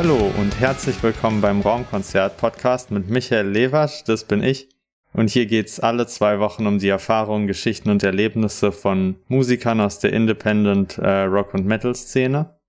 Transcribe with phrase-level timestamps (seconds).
[0.00, 4.68] Hallo und herzlich willkommen beim Raumkonzert-Podcast mit Michael Lewasch, das bin ich.
[5.12, 9.98] Und hier geht's alle zwei Wochen um die Erfahrungen, Geschichten und Erlebnisse von Musikern aus
[9.98, 12.60] der Independent äh, Rock- und Metal-Szene.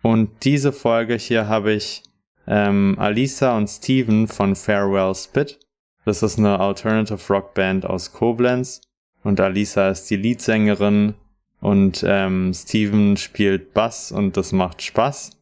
[0.00, 2.02] Und diese Folge hier habe ich
[2.46, 5.60] ähm, Alisa und Steven von Farewell Spit.
[6.06, 8.80] Das ist eine Alternative Rock Band aus Koblenz.
[9.22, 11.12] Und Alisa ist die Leadsängerin
[11.60, 15.39] und ähm, Steven spielt Bass und das macht Spaß.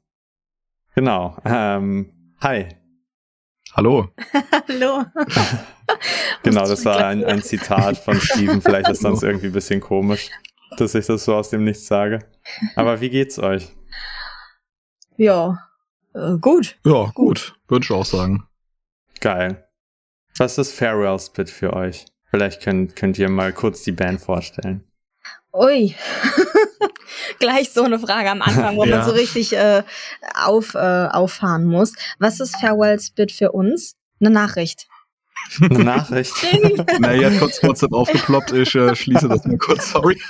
[0.99, 1.37] Genau.
[1.45, 2.71] Ähm, hi.
[3.73, 4.09] Hallo.
[4.69, 5.05] Hallo.
[6.43, 8.61] genau, das war ein, ein Zitat von Steven.
[8.61, 10.29] Vielleicht ist sonst irgendwie ein bisschen komisch,
[10.77, 12.19] dass ich das so aus dem Nichts sage.
[12.75, 13.69] Aber wie geht's euch?
[15.17, 15.57] Ja,
[16.15, 16.77] äh, gut.
[16.85, 17.55] Ja, gut.
[17.69, 18.49] Würde ich auch sagen.
[19.21, 19.69] Geil.
[20.37, 22.07] Was ist Farewell Spit für euch?
[22.25, 24.83] Vielleicht könnt, könnt ihr mal kurz die Band vorstellen.
[25.53, 25.95] Ui.
[27.39, 28.97] Gleich so eine Frage am Anfang, wo ja.
[28.97, 29.83] man so richtig äh,
[30.35, 31.93] auf, äh, auffahren muss.
[32.19, 33.97] Was ist Farewell Spit für uns?
[34.21, 34.87] Eine Nachricht.
[35.61, 36.35] Eine Nachricht.
[37.01, 38.53] Na, ja, kurz WhatsApp aufgeploppt.
[38.53, 40.21] Ich äh, schließe das mal kurz, sorry.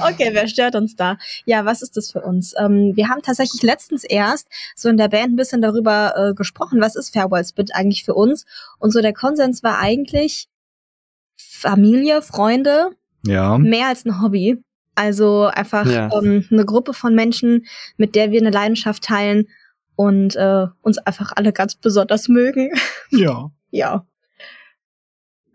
[0.00, 1.18] okay, wer stört uns da?
[1.44, 2.54] Ja, was ist das für uns?
[2.58, 6.80] Ähm, wir haben tatsächlich letztens erst so in der Band ein bisschen darüber äh, gesprochen,
[6.80, 8.44] was ist Farewell Spit eigentlich für uns?
[8.78, 10.48] Und so der Konsens war eigentlich
[11.36, 12.90] Familie, Freunde,
[13.24, 13.58] ja.
[13.58, 14.62] mehr als ein Hobby.
[14.94, 16.10] Also einfach ja.
[16.12, 19.48] ähm, eine Gruppe von Menschen, mit der wir eine Leidenschaft teilen
[19.96, 22.70] und äh, uns einfach alle ganz besonders mögen.
[23.14, 23.50] Ja.
[23.70, 24.06] ja.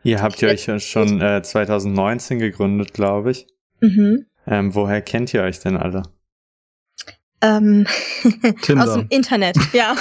[0.03, 3.47] Ihr habt ihr euch ja schon äh, 2019 gegründet, glaube ich.
[3.81, 4.27] Mhm.
[4.45, 6.03] Ähm, woher kennt ihr euch denn alle?
[7.41, 7.85] Ähm,
[8.77, 9.95] aus dem Internet, ja.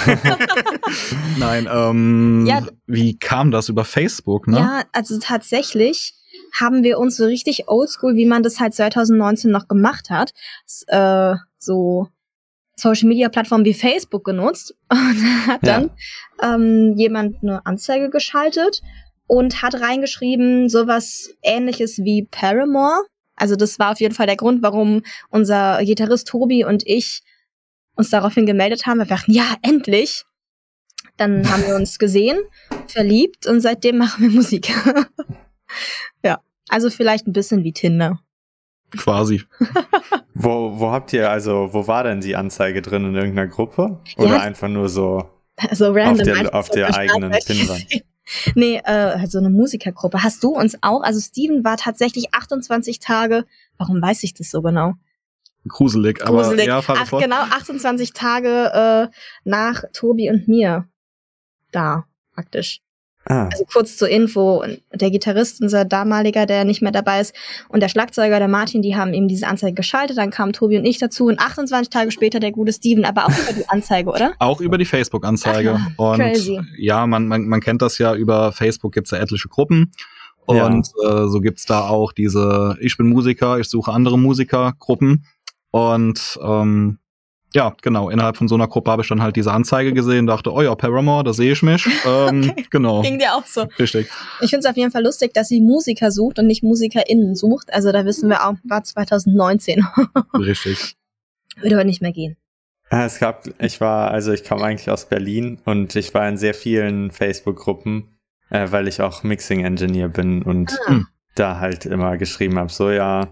[1.37, 2.65] Nein, ähm, ja.
[2.85, 4.57] wie kam das über Facebook, ne?
[4.57, 6.13] Ja, also tatsächlich
[6.59, 10.33] haben wir uns so richtig oldschool, wie man das halt 2019 noch gemacht hat,
[10.87, 12.07] äh, so
[12.75, 15.91] Social Media Plattformen wie Facebook genutzt und hat dann
[16.41, 16.55] ja.
[16.55, 18.81] ähm, jemand eine Anzeige geschaltet
[19.25, 23.05] und hat reingeschrieben sowas ähnliches wie Paramore.
[23.35, 27.21] Also das war auf jeden Fall der Grund, warum unser Gitarrist Tobi und ich
[27.95, 28.99] uns daraufhin gemeldet haben.
[28.99, 30.23] Wir dachten, ja, endlich.
[31.17, 32.37] Dann haben wir uns gesehen,
[32.87, 34.71] verliebt und seitdem machen wir Musik.
[36.69, 38.19] also vielleicht ein bisschen wie Tinder.
[38.91, 39.43] Quasi.
[40.33, 43.99] wo, wo habt ihr, also, wo war denn die Anzeige drin in irgendeiner Gruppe?
[44.17, 45.29] Oder ja, einfach nur so,
[45.71, 47.85] so random auf der, auf der eigenen Pinwand?
[48.55, 50.23] nee, äh, so eine Musikergruppe.
[50.23, 51.01] Hast du uns auch?
[51.01, 53.45] Also Steven war tatsächlich 28 Tage,
[53.77, 54.93] warum weiß ich das so genau?
[55.67, 56.67] Gruselig, aber Gruselig.
[56.67, 60.87] ja, Ach, Genau, 28 Tage äh, nach Tobi und mir
[61.71, 62.81] da, praktisch.
[63.29, 63.49] Ah.
[63.51, 67.35] Also kurz zur Info, der Gitarrist, unser damaliger, der nicht mehr dabei ist,
[67.69, 70.85] und der Schlagzeuger, der Martin, die haben eben diese Anzeige geschaltet, dann kamen Tobi und
[70.85, 74.33] ich dazu und 28 Tage später der gute Steven, aber auch über die Anzeige, oder?
[74.39, 75.79] Auch über die Facebook-Anzeige.
[75.97, 76.59] und crazy.
[76.77, 79.91] ja, man, man, man kennt das ja, über Facebook gibt's ja etliche Gruppen.
[80.45, 81.25] Und ja.
[81.25, 85.25] äh, so gibt's da auch diese Ich bin Musiker, ich suche andere Musikergruppen.
[85.71, 86.99] Und ähm,
[87.53, 90.51] ja, genau, innerhalb von so einer Gruppe habe ich dann halt diese Anzeige gesehen, dachte,
[90.51, 91.87] oh ja, Paramore, da sehe ich mich.
[92.05, 92.65] Ähm, okay.
[92.69, 93.01] Genau.
[93.01, 93.67] Ging dir auch so.
[93.79, 94.09] Richtig.
[94.39, 97.73] Ich finde es auf jeden Fall lustig, dass sie Musiker sucht und nicht MusikerInnen sucht.
[97.73, 99.85] Also da wissen wir auch, war 2019.
[100.33, 100.95] Richtig.
[101.59, 102.37] Würde aber nicht mehr gehen.
[102.89, 106.53] Es gab, ich war, also ich komme eigentlich aus Berlin und ich war in sehr
[106.53, 108.17] vielen Facebook-Gruppen,
[108.49, 111.01] äh, weil ich auch Mixing-Engineer bin und ah.
[111.35, 113.27] da halt immer geschrieben habe, so ja,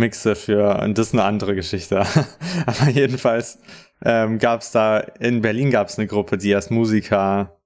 [0.00, 2.00] Mixe für, und das ist eine andere Geschichte.
[2.66, 3.58] Aber jedenfalls
[4.04, 7.56] ähm, gab es da, in Berlin gab es eine Gruppe, die erst Musiker,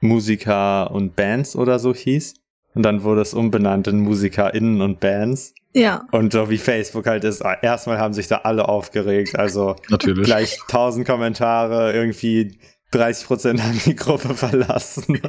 [0.00, 2.34] Musiker und Bands oder so hieß.
[2.74, 5.54] Und dann wurde es umbenannt in MusikerInnen und Bands.
[5.74, 6.06] Ja.
[6.12, 9.38] Und so wie Facebook halt ist, erstmal haben sich da alle aufgeregt.
[9.38, 10.24] Also Natürlich.
[10.24, 12.58] gleich tausend Kommentare, irgendwie
[12.90, 15.04] 30 Prozent haben die Gruppe verlassen.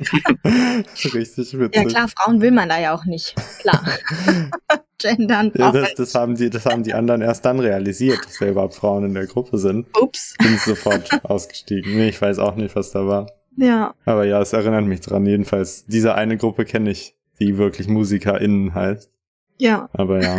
[1.14, 1.76] Richtig witzig.
[1.76, 3.36] Ja klar, Frauen will man da ja auch nicht.
[3.60, 3.84] Klar.
[4.98, 5.52] Gendern.
[5.56, 8.76] Ja, das, das, haben die, das haben die anderen erst dann realisiert, dass da überhaupt
[8.76, 9.88] Frauen in der Gruppe sind.
[10.00, 10.36] Ups.
[10.38, 11.96] Bin sofort ausgestiegen.
[11.96, 13.32] Nee, ich weiß auch nicht, was da war.
[13.56, 13.94] Ja.
[14.06, 15.26] Aber ja, es erinnert mich dran.
[15.26, 19.12] Jedenfalls, diese eine Gruppe kenne ich, die wirklich MusikerInnen heißt.
[19.58, 19.90] Ja.
[19.94, 20.38] Aber ja.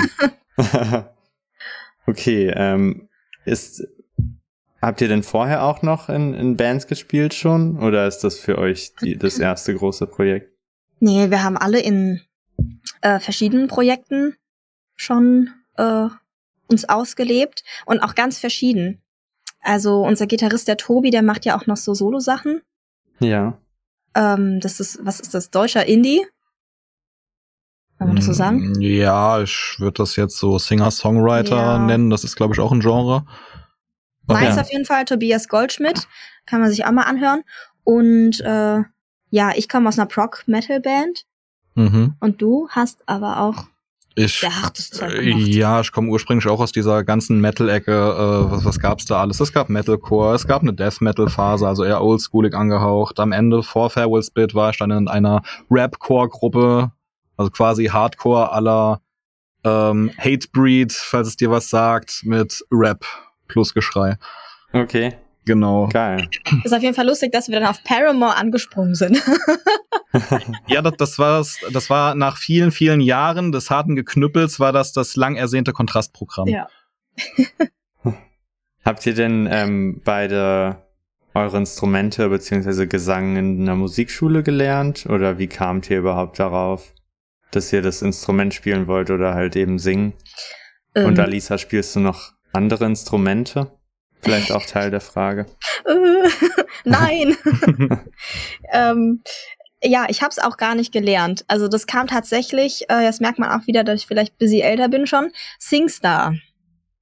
[2.06, 3.08] okay, ähm,
[3.44, 3.86] ist,
[4.80, 7.78] Habt ihr denn vorher auch noch in, in Bands gespielt schon?
[7.78, 10.52] Oder ist das für euch die, das erste große Projekt?
[11.00, 12.20] Nee, wir haben alle in
[13.02, 14.36] äh, verschiedenen Projekten
[14.96, 16.08] schon äh,
[16.68, 19.02] uns ausgelebt und auch ganz verschieden.
[19.60, 22.62] Also unser Gitarrist, der Tobi, der macht ja auch noch so Solo-Sachen.
[23.18, 23.58] Ja.
[24.14, 25.50] Ähm, das ist, was ist das?
[25.50, 26.24] Deutscher Indie?
[27.98, 28.72] Kann man das so sagen?
[28.72, 31.78] Mm, ja, ich würde das jetzt so Singer-Songwriter ja.
[31.78, 32.08] nennen.
[32.08, 33.26] Das ist, glaube ich, auch ein Genre.
[34.30, 34.62] Nice ja.
[34.62, 36.06] auf jeden Fall, Tobias Goldschmidt,
[36.46, 37.42] kann man sich auch mal anhören.
[37.84, 38.82] Und äh,
[39.30, 41.24] ja, ich komme aus einer Prog-Metal-Band.
[41.74, 42.14] Mhm.
[42.20, 43.66] Und du hast aber auch
[44.16, 44.42] ich,
[45.00, 47.92] äh, ja, ich komme ursprünglich auch aus dieser ganzen Metal-Ecke.
[47.92, 49.40] Äh, was, was gab's da alles?
[49.40, 53.20] Es gab Metalcore, es gab eine Death-Metal-Phase, also eher oldschoolig angehaucht.
[53.20, 56.90] Am Ende vor Farewell Spit war ich dann in einer Rap-Core-Gruppe,
[57.36, 59.00] also quasi Hardcore aller
[59.62, 63.04] ähm, Hatebreed, falls es dir was sagt, mit Rap
[63.50, 64.16] plus Geschrei.
[64.72, 65.14] Okay.
[65.46, 65.88] Genau.
[65.88, 66.28] Geil.
[66.64, 69.20] Ist auf jeden Fall lustig, dass wir dann auf Paramore angesprungen sind.
[70.68, 74.72] ja, das, das, war das, das war nach vielen, vielen Jahren des harten Geknüppels, war
[74.72, 76.46] das das lang ersehnte Kontrastprogramm.
[76.46, 76.68] Ja.
[78.84, 80.84] Habt ihr denn ähm, beide
[81.34, 82.86] eure Instrumente bzw.
[82.86, 85.06] Gesang in einer Musikschule gelernt?
[85.06, 86.94] Oder wie kamt ihr überhaupt darauf,
[87.50, 90.12] dass ihr das Instrument spielen wollt oder halt eben singen?
[90.94, 91.06] Ähm.
[91.06, 93.70] Und Alisa, spielst du noch andere Instrumente?
[94.22, 95.46] Vielleicht auch Teil der Frage.
[96.84, 97.36] Nein.
[98.72, 99.22] ähm,
[99.82, 101.44] ja, ich habe es auch gar nicht gelernt.
[101.48, 104.62] Also das kam tatsächlich, äh, das merkt man auch wieder, dass ich vielleicht ein bisschen
[104.62, 105.32] älter bin schon.
[105.58, 106.34] Singstar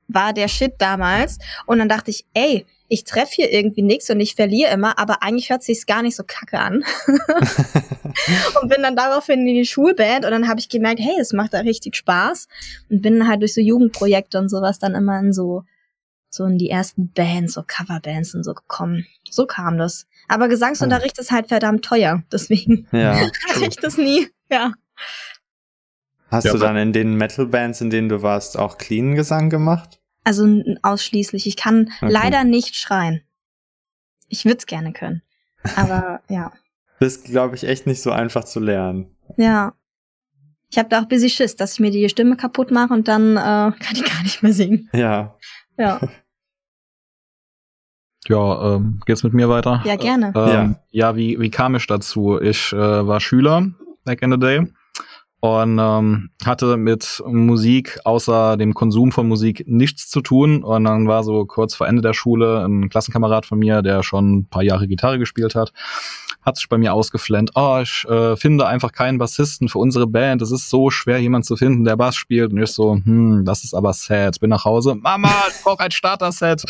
[0.06, 1.38] war der Shit damals.
[1.66, 5.22] Und dann dachte ich, ey, ich treffe hier irgendwie nichts und ich verliere immer, aber
[5.22, 6.84] eigentlich hört sich's gar nicht so kacke an.
[8.62, 11.52] und bin dann daraufhin in die Schulband und dann habe ich gemerkt, hey, es macht
[11.52, 12.48] da richtig Spaß
[12.88, 15.64] und bin halt durch so Jugendprojekte und sowas dann immer in so
[16.30, 19.06] so in die ersten Bands, so Coverbands und so gekommen.
[19.30, 20.06] So kam das.
[20.28, 23.14] Aber Gesangsunterricht ist halt verdammt teuer, deswegen ja,
[23.48, 24.28] hatte ich das nie.
[24.50, 24.72] Ja.
[26.30, 30.00] Hast ja, du dann in den Metal-Bands, in denen du warst, auch clean Gesang gemacht?
[30.24, 31.46] Also ausschließlich.
[31.46, 32.12] Ich kann okay.
[32.12, 33.22] leider nicht schreien.
[34.28, 35.22] Ich würde es gerne können.
[35.76, 36.52] Aber ja.
[37.00, 39.16] Das ist, glaube ich, echt nicht so einfach zu lernen.
[39.36, 39.74] Ja.
[40.70, 43.08] Ich habe da auch ein bisschen Schiss, dass ich mir die Stimme kaputt mache und
[43.08, 44.88] dann äh, kann ich gar nicht mehr singen.
[44.92, 45.36] Ja.
[45.76, 46.00] Ja.
[48.26, 49.80] Ja, ähm, geht's mit mir weiter?
[49.86, 50.32] Ja, gerne.
[50.34, 50.74] Ähm, ja.
[50.90, 52.38] ja, wie, wie kam ich dazu?
[52.38, 53.70] Ich äh, war Schüler
[54.04, 54.66] back in the day
[55.40, 60.64] und ähm, hatte mit Musik außer dem Konsum von Musik nichts zu tun.
[60.64, 64.38] Und dann war so kurz vor Ende der Schule ein Klassenkamerad von mir, der schon
[64.38, 65.72] ein paar Jahre Gitarre gespielt hat
[66.42, 70.40] hat sich bei mir ausgeflennt, oh, ich äh, finde einfach keinen Bassisten für unsere Band.
[70.40, 72.52] Es ist so schwer, jemanden zu finden, der Bass spielt.
[72.52, 74.38] Und ich so, hm, das ist aber sad.
[74.40, 76.64] Bin nach Hause, Mama, ich brauche ein Starter-Set.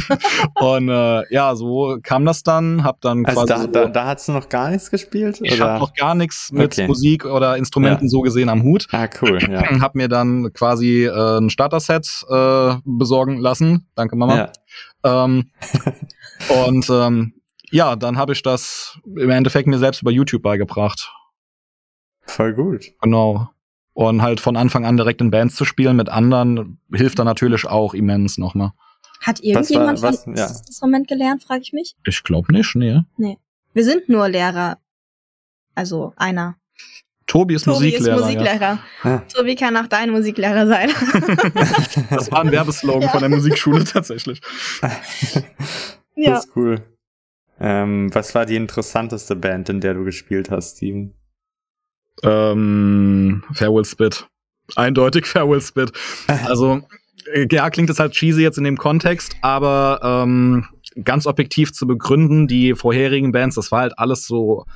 [0.60, 2.84] und äh, ja, so kam das dann.
[2.84, 3.70] Hab dann also quasi.
[3.70, 5.38] Da, da, da hast du noch gar nichts gespielt?
[5.42, 6.86] Ich habe noch gar nichts mit okay.
[6.86, 8.10] Musik oder Instrumenten ja.
[8.10, 8.88] so gesehen am Hut.
[8.92, 9.38] Ah, cool.
[9.40, 9.62] Ja.
[9.80, 13.86] hab mir dann quasi äh, ein Starter-Set äh, besorgen lassen.
[13.94, 14.36] Danke, Mama.
[14.36, 14.52] Ja.
[15.04, 15.50] Ähm,
[16.66, 17.34] und ähm,
[17.72, 21.12] ja, dann habe ich das im Endeffekt mir selbst über YouTube beigebracht.
[22.22, 22.92] Voll gut.
[23.00, 23.48] Genau.
[23.94, 27.66] Und halt von Anfang an direkt in Bands zu spielen mit anderen hilft da natürlich
[27.66, 28.72] auch immens nochmal.
[29.20, 30.48] Hat irgendjemand was, was, ja.
[30.48, 31.94] das Moment gelernt, frage ich mich?
[32.06, 33.00] Ich glaube nicht, nee.
[33.16, 33.38] Nee.
[33.72, 34.78] Wir sind nur Lehrer.
[35.74, 36.56] Also einer.
[37.26, 38.16] Tobi ist Tobi Musiklehrer.
[38.16, 38.78] Ist Musiklehrer.
[39.04, 39.18] Ja.
[39.32, 40.90] Tobi kann auch dein Musiklehrer sein.
[42.10, 43.08] das war ein Werbeslogan ja.
[43.08, 44.40] von der Musikschule tatsächlich.
[44.82, 44.92] ja.
[46.34, 46.91] Das ist cool.
[47.64, 51.14] Ähm, was war die interessanteste Band, in der du gespielt hast, Steven?
[52.24, 54.26] Ähm, Farewell Spit.
[54.74, 55.92] Eindeutig Farewell Spit.
[56.26, 56.82] Also,
[57.32, 60.66] äh, ja, klingt das halt cheesy jetzt in dem Kontext, aber ähm,
[61.04, 64.66] ganz objektiv zu begründen, die vorherigen Bands, das war halt alles so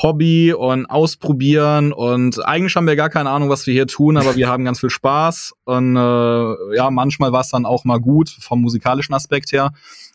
[0.00, 4.36] Hobby und ausprobieren und eigentlich haben wir gar keine Ahnung, was wir hier tun, aber
[4.36, 8.30] wir haben ganz viel Spaß und äh, ja, manchmal war es dann auch mal gut
[8.30, 9.72] vom musikalischen Aspekt her.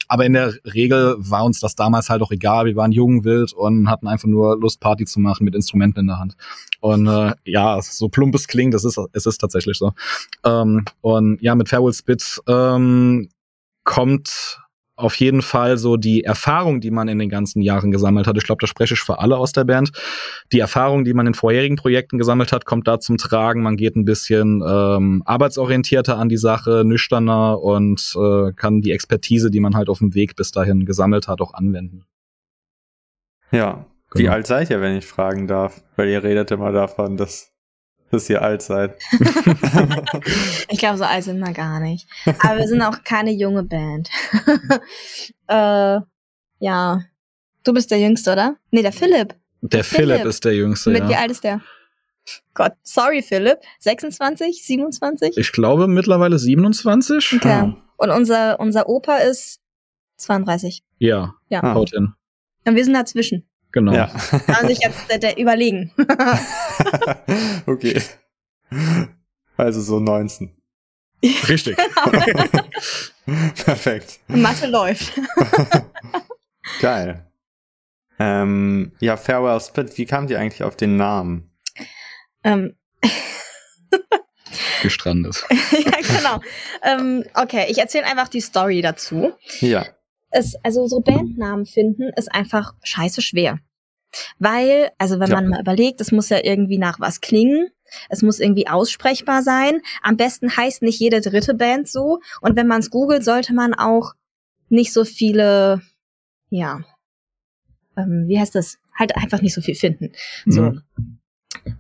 [0.07, 2.65] Aber in der Regel war uns das damals halt auch egal.
[2.65, 6.07] Wir waren jung, wild und hatten einfach nur Lust, Party zu machen mit Instrumenten in
[6.07, 6.36] der Hand.
[6.79, 9.91] Und äh, ja, so plump es klingt, es ist, es ist tatsächlich so.
[10.46, 13.29] Ähm, und ja, mit Farewell Spit ähm,
[13.84, 14.60] kommt
[14.98, 18.36] auf jeden Fall so die Erfahrung, die man in den ganzen Jahren gesammelt hat.
[18.36, 19.92] Ich glaube, da spreche ich für alle aus der Band.
[20.51, 23.62] Die Erfahrung, die man in vorherigen Projekten gesammelt hat, kommt da zum Tragen.
[23.62, 29.51] Man geht ein bisschen ähm, arbeitsorientierter an die Sache, nüchterner und äh, kann die Expertise,
[29.51, 32.04] die man halt auf dem Weg bis dahin gesammelt hat, auch anwenden.
[33.51, 33.86] Ja.
[34.10, 34.24] Genau.
[34.24, 35.84] Wie alt seid ihr, wenn ich fragen darf?
[35.96, 37.51] Weil ihr redet immer davon, dass
[38.11, 38.97] dass ihr alt seid.
[40.69, 42.07] ich glaube, so alt sind wir gar nicht.
[42.39, 44.09] Aber wir sind auch keine junge Band.
[45.47, 45.99] äh,
[46.59, 47.01] ja.
[47.63, 48.55] Du bist der Jüngste, oder?
[48.71, 49.35] Nee, der Philipp.
[49.61, 50.91] Der Philipp, Philipp ist der Jüngste.
[50.91, 51.09] Mit ja.
[51.09, 51.61] wie alt ist der?
[52.53, 53.59] Gott, sorry, Philipp.
[53.79, 55.37] 26, 27?
[55.37, 57.33] Ich glaube mittlerweile 27.
[57.37, 57.49] Okay.
[57.49, 57.75] Ah.
[57.97, 59.59] Und unser, unser Opa ist
[60.17, 60.83] 32.
[60.99, 61.63] Ja, ja.
[61.63, 61.73] Ah.
[61.73, 62.13] haut hin.
[62.65, 63.47] Und wir sind dazwischen.
[63.77, 63.93] Genau.
[63.93, 64.07] Ja.
[64.48, 65.91] Kann sich jetzt der, der überlegen.
[67.67, 68.01] okay.
[69.55, 70.50] Also so 19.
[71.48, 71.77] Richtig.
[73.65, 74.19] Perfekt.
[74.29, 75.13] Mathe läuft.
[76.81, 77.24] Geil.
[78.17, 81.51] Ähm, ja, Farewell Split, wie kam die eigentlich auf den Namen?
[82.43, 82.75] Ähm.
[84.81, 85.46] Gestrandet.
[85.51, 86.39] ja, genau.
[86.81, 89.34] Ähm, okay, ich erzähle einfach die Story dazu.
[89.60, 89.86] Ja.
[90.31, 93.60] Es, also so Bandnamen finden ist einfach scheiße schwer.
[94.39, 95.36] Weil, also wenn ja.
[95.36, 97.69] man mal überlegt, es muss ja irgendwie nach was klingen.
[98.09, 99.81] Es muss irgendwie aussprechbar sein.
[100.01, 102.19] Am besten heißt nicht jede dritte Band so.
[102.41, 104.13] Und wenn man es googelt, sollte man auch
[104.69, 105.81] nicht so viele,
[106.50, 106.81] ja,
[107.95, 108.77] ähm, wie heißt das?
[108.97, 110.12] Halt einfach nicht so viel finden.
[110.45, 110.62] So.
[110.62, 110.81] Mhm.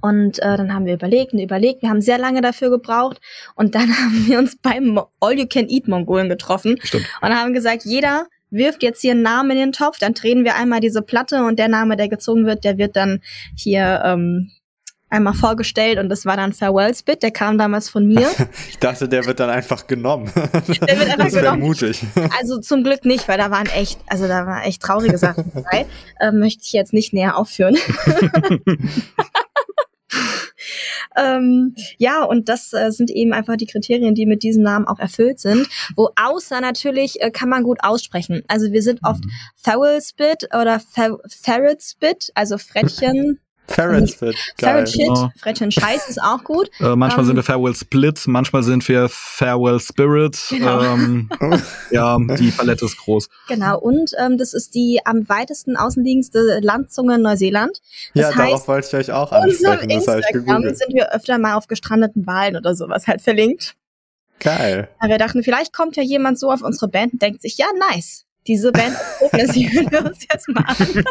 [0.01, 1.81] Und äh, dann haben wir überlegt und überlegt.
[1.81, 3.19] Wir haben sehr lange dafür gebraucht.
[3.55, 6.77] Und dann haben wir uns beim All-You-Can-Eat-Mongolen getroffen.
[6.83, 7.05] Stimmt.
[7.21, 10.55] Und haben gesagt, jeder wirft jetzt hier einen Namen in den Topf, dann drehen wir
[10.55, 13.21] einmal diese Platte und der Name, der gezogen wird, der wird dann
[13.55, 14.51] hier ähm,
[15.09, 18.29] einmal vorgestellt und das war dann Farewell Spit, der kam damals von mir.
[18.69, 20.31] ich dachte, der wird dann einfach genommen.
[20.35, 21.61] Der wird einfach das genommen.
[21.61, 22.01] mutig.
[22.37, 25.85] Also zum Glück nicht, weil da waren echt, also da waren echt traurige Sachen dabei.
[26.19, 27.77] Ähm, möchte ich jetzt nicht näher aufführen.
[31.15, 34.99] ähm, ja, und das äh, sind eben einfach die Kriterien, die mit diesem Namen auch
[34.99, 35.67] erfüllt sind.
[35.95, 38.43] Wo außer natürlich äh, kann man gut aussprechen.
[38.47, 39.31] Also wir sind oft mhm.
[39.55, 43.39] Foul Spit oder Ferret Spit, also Frettchen.
[43.67, 44.35] Ferret Spit.
[44.57, 45.31] Ferret Shit, genau.
[45.37, 46.69] Frettchen Scheiß ist auch gut.
[46.79, 50.37] Äh, manchmal um, sind ähm, wir Farewell Split, manchmal sind wir Farewell Spirit.
[50.49, 50.81] Genau.
[50.81, 51.29] Ähm,
[51.91, 53.29] ja, die Palette ist groß.
[53.47, 57.81] Genau, und ähm, das ist die am weitesten außenliegendste Landzunge Neuseeland.
[58.13, 59.89] Das ja, heißt, darauf wollte ich euch auch ansprechen.
[59.89, 63.75] Das Instagram sind wir öfter mal auf gestrandeten Wahlen oder sowas halt verlinkt.
[64.39, 64.87] Geil.
[64.99, 67.65] Aber wir dachten, vielleicht kommt ja jemand so auf unsere Band und denkt sich, ja,
[67.91, 71.03] nice diese Band hören wir uns jetzt mal an.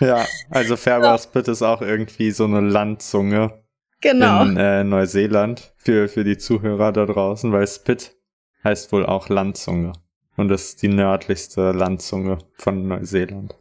[0.00, 3.62] ja, also Farewell Spit ist auch irgendwie so eine Landzunge
[4.00, 4.42] genau.
[4.42, 8.16] in äh, Neuseeland für, für die Zuhörer da draußen, weil Spit
[8.64, 9.92] heißt wohl auch Landzunge.
[10.36, 13.56] Und das ist die nördlichste Landzunge von Neuseeland.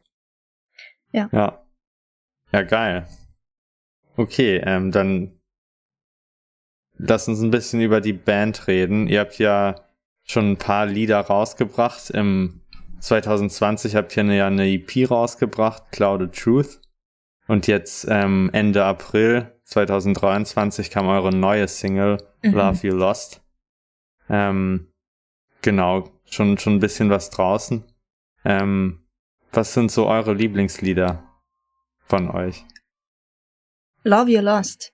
[1.12, 1.30] Ja.
[1.32, 1.66] Ja.
[2.51, 3.08] Ja, geil.
[4.16, 5.39] Okay, ähm, dann
[6.98, 9.08] lass uns ein bisschen über die Band reden.
[9.08, 9.75] Ihr habt ja
[10.30, 12.12] schon ein paar Lieder rausgebracht.
[12.12, 12.62] Im
[13.00, 16.80] 2020 habt ihr ja eine EP rausgebracht, Clouded Truth.
[17.48, 22.54] Und jetzt ähm, Ende April 2023 kam eure neue Single, mhm.
[22.54, 23.42] Love You Lost.
[24.30, 24.94] Ähm,
[25.64, 27.84] genau, schon, schon ein bisschen was draußen.
[28.46, 29.08] Ähm,
[29.52, 31.24] was sind so eure Lieblingslieder
[32.06, 32.66] von euch?
[34.04, 34.94] Love You Lost.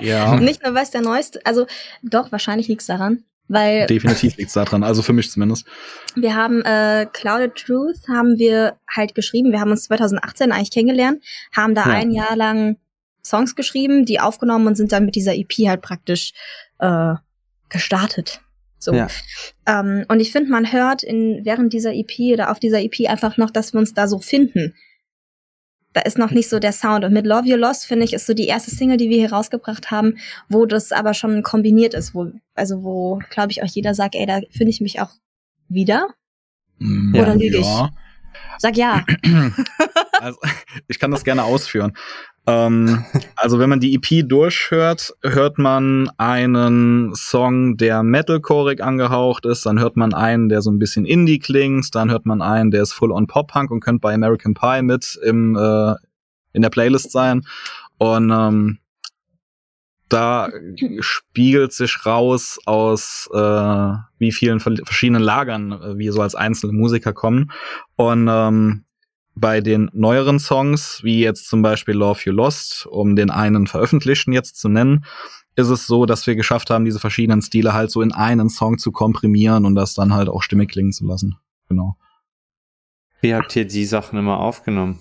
[0.00, 0.36] Ja.
[0.40, 1.66] Nicht nur, weil es der neueste, also
[2.02, 3.24] doch, wahrscheinlich liegt daran.
[3.48, 5.66] Weil Definitiv liegt's daran, also für mich zumindest.
[6.14, 9.52] Wir haben äh, Clouded Truth haben wir halt geschrieben.
[9.52, 11.22] Wir haben uns 2018 eigentlich kennengelernt,
[11.54, 11.92] haben da ja.
[11.92, 12.78] ein Jahr lang
[13.24, 16.32] Songs geschrieben, die aufgenommen und sind dann mit dieser EP halt praktisch
[16.78, 17.14] äh,
[17.68, 18.40] gestartet.
[18.78, 18.92] So.
[18.92, 19.06] Ja.
[19.66, 23.36] Ähm, und ich finde, man hört in während dieser EP oder auf dieser EP einfach
[23.36, 24.74] noch, dass wir uns da so finden
[25.92, 27.04] da ist noch nicht so der Sound.
[27.04, 29.32] Und mit Love You Lost, finde ich, ist so die erste Single, die wir hier
[29.32, 30.18] rausgebracht haben,
[30.48, 34.26] wo das aber schon kombiniert ist, wo, also wo, glaube ich, auch jeder sagt, ey,
[34.26, 35.10] da finde ich mich auch
[35.68, 36.08] wieder.
[36.80, 37.66] Oder ja, lüge ich?
[37.66, 37.90] Ja.
[38.58, 39.04] Sag ja.
[40.20, 40.38] also,
[40.88, 41.92] ich kann das gerne ausführen.
[42.46, 43.04] Ähm,
[43.36, 49.78] also wenn man die EP durchhört, hört man einen Song, der metalcoreig angehaucht ist, dann
[49.78, 52.92] hört man einen, der so ein bisschen Indie klingt, dann hört man einen, der ist
[52.92, 55.94] full on Pop-Punk und könnte bei American Pie mit im, äh,
[56.52, 57.42] in der Playlist sein.
[57.98, 58.78] Und ähm,
[60.08, 60.50] da
[61.00, 63.38] spiegelt sich raus, aus äh,
[64.18, 67.50] wie vielen verschiedenen Lagern äh, wir so als einzelne Musiker kommen.
[67.96, 68.84] Und ähm,
[69.34, 74.32] bei den neueren Songs, wie jetzt zum Beispiel Love You Lost, um den einen veröffentlichten
[74.32, 75.04] jetzt zu nennen,
[75.56, 78.78] ist es so, dass wir geschafft haben, diese verschiedenen Stile halt so in einen Song
[78.78, 81.36] zu komprimieren und das dann halt auch stimmig klingen zu lassen.
[81.68, 81.96] Genau.
[83.20, 84.98] Wie habt ihr die Sachen immer aufgenommen?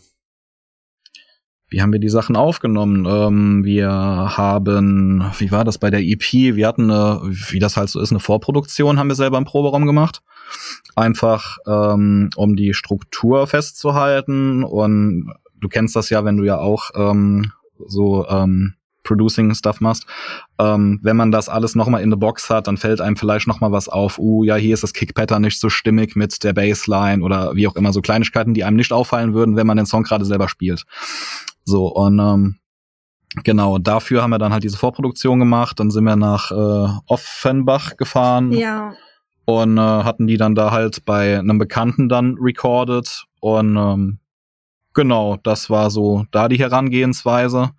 [1.72, 3.06] Wie haben wir die Sachen aufgenommen?
[3.10, 6.34] Ähm, wir haben, wie war das bei der EP?
[6.34, 9.86] Wir hatten eine, wie das halt so ist, eine Vorproduktion haben wir selber im Proberaum
[9.86, 10.22] gemacht.
[10.98, 14.66] Einfach, ähm, um die Struktur festzuhalten.
[14.66, 17.54] Und du kennst das ja, wenn du ja auch ähm,
[17.88, 18.74] so ähm,
[19.12, 20.06] Producing Stuff machst.
[20.58, 23.72] Ähm, wenn man das alles nochmal in der Box hat, dann fällt einem vielleicht nochmal
[23.72, 24.18] was auf.
[24.18, 27.76] Uh, ja, hier ist das Kick-Pattern nicht so stimmig mit der Bassline oder wie auch
[27.76, 30.86] immer so Kleinigkeiten, die einem nicht auffallen würden, wenn man den Song gerade selber spielt.
[31.66, 32.56] So, und ähm,
[33.44, 35.80] genau, dafür haben wir dann halt diese Vorproduktion gemacht.
[35.80, 38.52] Dann sind wir nach äh, Offenbach gefahren.
[38.52, 38.94] Ja.
[39.46, 43.26] Und äh, hatten die dann da halt bei einem Bekannten dann recorded.
[43.42, 44.20] Und ähm,
[44.94, 47.72] genau, das war so da die Herangehensweise.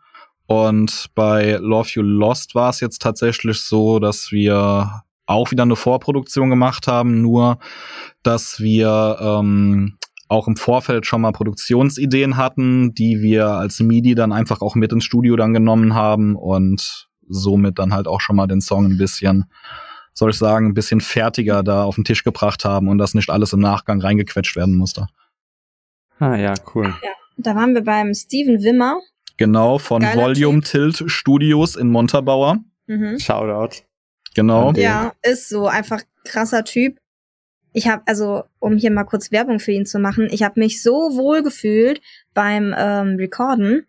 [0.53, 5.77] Und bei Love You Lost war es jetzt tatsächlich so, dass wir auch wieder eine
[5.77, 7.59] Vorproduktion gemacht haben, nur
[8.23, 9.97] dass wir ähm,
[10.29, 14.93] auch im Vorfeld schon mal Produktionsideen hatten, die wir als MIDI dann einfach auch mit
[14.93, 18.99] ins Studio dann genommen haben und somit dann halt auch schon mal den Song ein
[18.99, 19.47] bisschen,
[20.13, 23.31] soll ich sagen, ein bisschen fertiger da auf den Tisch gebracht haben und das nicht
[23.31, 25.07] alles im Nachgang reingequetscht werden musste.
[26.19, 26.95] Ah ja, cool.
[27.03, 29.01] Ja, da waren wir beim Steven Wimmer.
[29.43, 30.95] Genau, von Geiler Volume typ.
[30.95, 32.59] Tilt Studios in Montabaur.
[32.87, 33.19] Mhm.
[33.19, 33.83] Shoutout.
[34.35, 34.73] Genau.
[34.73, 36.99] Ja, ist so einfach krasser Typ.
[37.73, 40.81] Ich habe also, um hier mal kurz Werbung für ihn zu machen, ich habe mich
[40.83, 42.01] so wohl gefühlt
[42.35, 43.87] beim ähm, Recorden.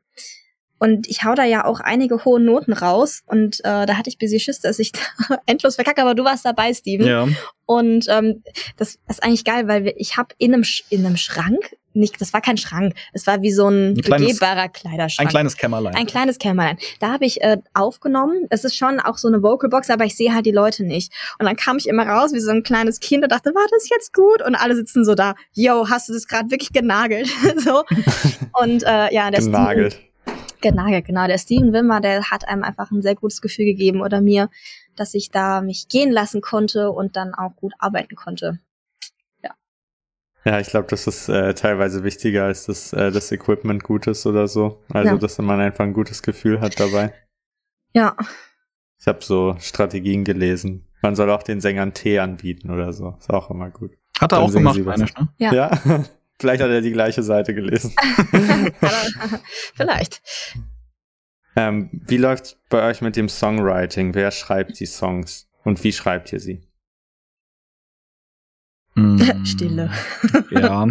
[0.79, 3.22] Und ich hau da ja auch einige hohe Noten raus.
[3.27, 4.91] Und äh, da hatte ich bisschen Schiss, dass ich
[5.29, 6.01] da endlos verkacke.
[6.01, 7.05] Aber du warst dabei, Steven.
[7.05, 7.27] Ja.
[7.65, 8.43] Und ähm,
[8.77, 12.33] das, ist eigentlich geil, weil wir, ich habe in einem, in einem Schrank nicht, das
[12.33, 15.27] war kein Schrank, es war wie so ein, ein begehbarer Kleiderschrank.
[15.27, 15.95] Ein kleines Kämmerlein.
[15.95, 16.77] Ein kleines Kämmerlein.
[17.00, 18.47] Da habe ich äh, aufgenommen.
[18.50, 21.13] Es ist schon auch so eine Vocalbox, aber ich sehe halt die Leute nicht.
[21.39, 23.89] Und dann kam ich immer raus wie so ein kleines Kind und dachte, war das
[23.89, 24.41] jetzt gut?
[24.45, 27.29] Und alle sitzen so da, yo, hast du das gerade wirklich genagelt?
[27.57, 27.83] so.
[28.62, 29.93] Und äh, ja, der genagelt.
[29.93, 30.13] Steven,
[30.62, 31.27] genagelt, genau.
[31.27, 34.50] Der Steven Wimmer, der hat einem einfach ein sehr gutes Gefühl gegeben oder mir,
[34.95, 38.59] dass ich da mich gehen lassen konnte und dann auch gut arbeiten konnte.
[40.45, 44.25] Ja, ich glaube, das ist äh, teilweise wichtiger, als dass äh, das Equipment gut ist
[44.25, 44.83] oder so.
[44.89, 45.17] Also, ja.
[45.17, 47.13] dass man einfach ein gutes Gefühl hat dabei.
[47.93, 48.15] Ja.
[49.00, 50.85] Ich habe so Strategien gelesen.
[51.01, 53.15] Man soll auch den Sängern Tee anbieten oder so.
[53.19, 53.91] Ist auch immer gut.
[54.19, 55.29] Hat er Dann auch gemacht, meine ich, ne?
[55.38, 55.53] Ja.
[55.53, 55.69] ja.
[56.39, 57.93] Vielleicht hat er die gleiche Seite gelesen.
[59.75, 60.21] Vielleicht.
[61.55, 64.13] Ähm, wie läuft's bei euch mit dem Songwriting?
[64.13, 66.62] Wer schreibt die Songs und wie schreibt ihr sie?
[68.95, 69.91] Mm, Stille.
[70.51, 70.88] ja.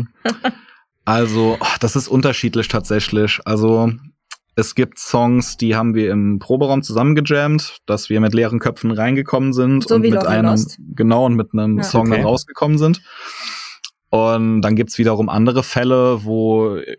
[1.05, 3.41] Also, das ist unterschiedlich tatsächlich.
[3.45, 3.93] Also,
[4.55, 9.53] es gibt Songs, die haben wir im Proberaum zusammengejammt, dass wir mit leeren Köpfen reingekommen
[9.53, 10.79] sind so und mit einem Lost.
[10.95, 11.83] genau und mit einem ja.
[11.83, 12.17] Song okay.
[12.17, 13.03] dann rausgekommen sind.
[14.11, 16.97] Und dann gibt's wiederum andere Fälle, wo äh,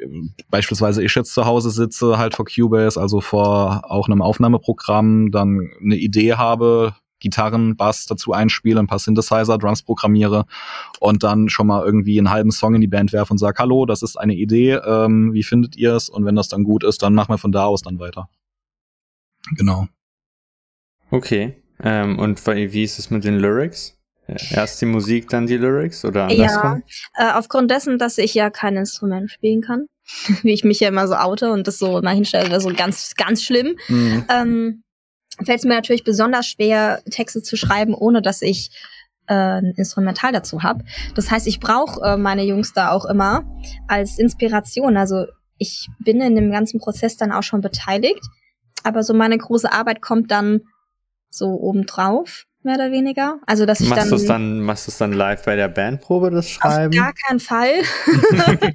[0.49, 5.69] beispielsweise ich jetzt zu Hause sitze, halt vor Cubase, also vor auch einem Aufnahmeprogramm, dann
[5.79, 10.45] eine Idee habe, Gitarren, Bass dazu einspiele, ein paar Synthesizer, Drums programmiere
[10.99, 13.87] und dann schon mal irgendwie einen halben Song in die Band werfe und sage, hallo,
[13.87, 16.09] das ist eine Idee, ähm, wie findet ihr es?
[16.09, 18.29] Und wenn das dann gut ist, dann machen wir von da aus dann weiter.
[19.55, 19.87] Genau.
[21.09, 21.55] Okay.
[21.81, 23.97] Ähm, und wie ist es mit den Lyrics?
[24.27, 26.83] Erst die Musik, dann die Lyrics oder andersrum?
[27.17, 29.87] Ja, äh, aufgrund dessen, dass ich ja kein Instrument spielen kann,
[30.43, 33.13] wie ich mich ja immer so oute und das so immer hinstelle, wäre so ganz,
[33.15, 33.75] ganz schlimm.
[33.89, 34.25] Mhm.
[34.29, 34.82] Ähm,
[35.43, 38.71] fällt es mir natürlich besonders schwer, Texte zu schreiben, ohne dass ich
[39.27, 40.83] äh, ein Instrumental dazu habe.
[41.15, 43.43] Das heißt, ich brauche äh, meine Jungs da auch immer
[43.87, 44.97] als Inspiration.
[44.97, 45.25] Also
[45.57, 48.23] ich bin in dem ganzen Prozess dann auch schon beteiligt,
[48.83, 50.61] aber so meine große Arbeit kommt dann
[51.29, 53.39] so obendrauf mehr oder weniger.
[53.45, 56.31] Also dass ich machst dann, du's dann machst du es dann live bei der Bandprobe
[56.31, 56.93] das Schreiben?
[56.93, 57.73] Auf gar keinen Fall,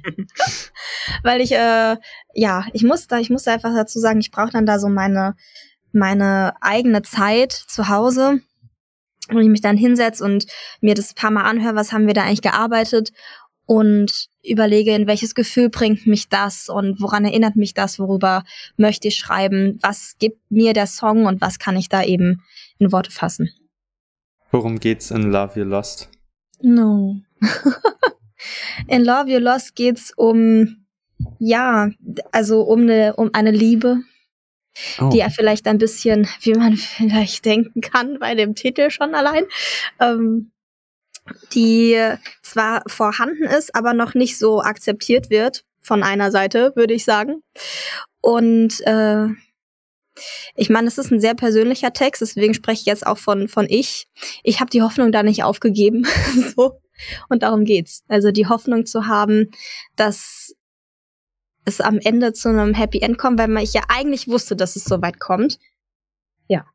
[1.23, 1.97] weil ich äh,
[2.33, 4.89] ja ich muss da ich muss da einfach dazu sagen, ich brauche dann da so
[4.89, 5.35] meine
[5.91, 8.41] meine eigene Zeit zu Hause,
[9.29, 10.45] wo ich mich dann hinsetze und
[10.81, 13.11] mir das paar Mal anhöre, was haben wir da eigentlich gearbeitet
[13.65, 18.43] und überlege, in welches Gefühl bringt mich das und woran erinnert mich das, worüber
[18.77, 22.41] möchte ich schreiben, was gibt mir der Song und was kann ich da eben
[22.79, 23.51] in Worte fassen.
[24.49, 26.09] Worum geht's in Love You Lost?
[26.61, 27.17] No.
[28.87, 30.87] in Love You Lost geht's um,
[31.37, 31.91] ja,
[32.31, 33.99] also um eine, um eine Liebe,
[34.99, 35.09] oh.
[35.09, 39.45] die ja vielleicht ein bisschen, wie man vielleicht denken kann, bei dem Titel schon allein,
[39.99, 40.51] ähm,
[41.53, 41.97] die
[42.41, 47.43] zwar vorhanden ist, aber noch nicht so akzeptiert wird von einer Seite, würde ich sagen.
[48.21, 49.27] Und äh,
[50.55, 53.67] ich meine, es ist ein sehr persönlicher Text, deswegen spreche ich jetzt auch von von
[53.69, 54.07] ich.
[54.43, 56.05] Ich habe die Hoffnung da nicht aufgegeben,
[56.55, 56.79] so
[57.29, 58.03] und darum geht's.
[58.07, 59.51] Also die Hoffnung zu haben,
[59.95, 60.53] dass
[61.65, 64.75] es am Ende zu einem Happy End kommt, weil man ich ja eigentlich wusste, dass
[64.75, 65.59] es so weit kommt.
[66.47, 66.65] Ja.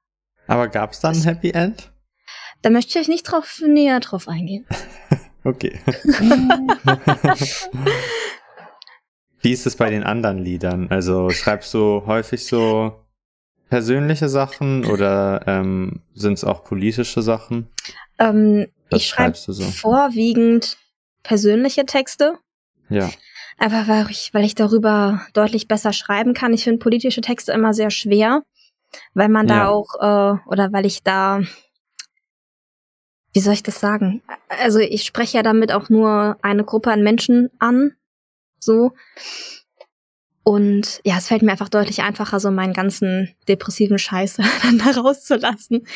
[0.46, 1.92] Aber gab es dann ein Happy End?
[2.62, 4.66] Da möchte ich nicht drauf näher drauf eingehen.
[5.44, 5.78] okay.
[9.40, 10.88] Wie ist es bei den anderen Liedern?
[10.88, 13.04] Also schreibst du häufig so
[13.68, 17.68] persönliche Sachen oder ähm, sind es auch politische Sachen?
[18.18, 19.52] Ähm, ich schreibe so?
[19.64, 20.78] vorwiegend
[21.22, 22.38] persönliche Texte.
[22.88, 23.10] Ja.
[23.58, 26.52] Einfach weil ich, weil ich darüber deutlich besser schreiben kann.
[26.52, 28.42] Ich finde politische Texte immer sehr schwer,
[29.14, 29.54] weil man ja.
[29.54, 31.40] da auch, äh, oder weil ich da,
[33.32, 34.22] wie soll ich das sagen?
[34.48, 37.92] Also ich spreche ja damit auch nur eine Gruppe an Menschen an,
[38.58, 38.92] so.
[40.42, 45.00] Und ja, es fällt mir einfach deutlich einfacher, so meinen ganzen depressiven Scheiß dann da
[45.00, 45.86] rauszulassen.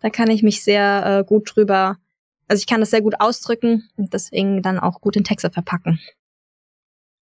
[0.00, 1.98] Da kann ich mich sehr äh, gut drüber,
[2.46, 6.00] also ich kann das sehr gut ausdrücken und deswegen dann auch gut in Texte verpacken.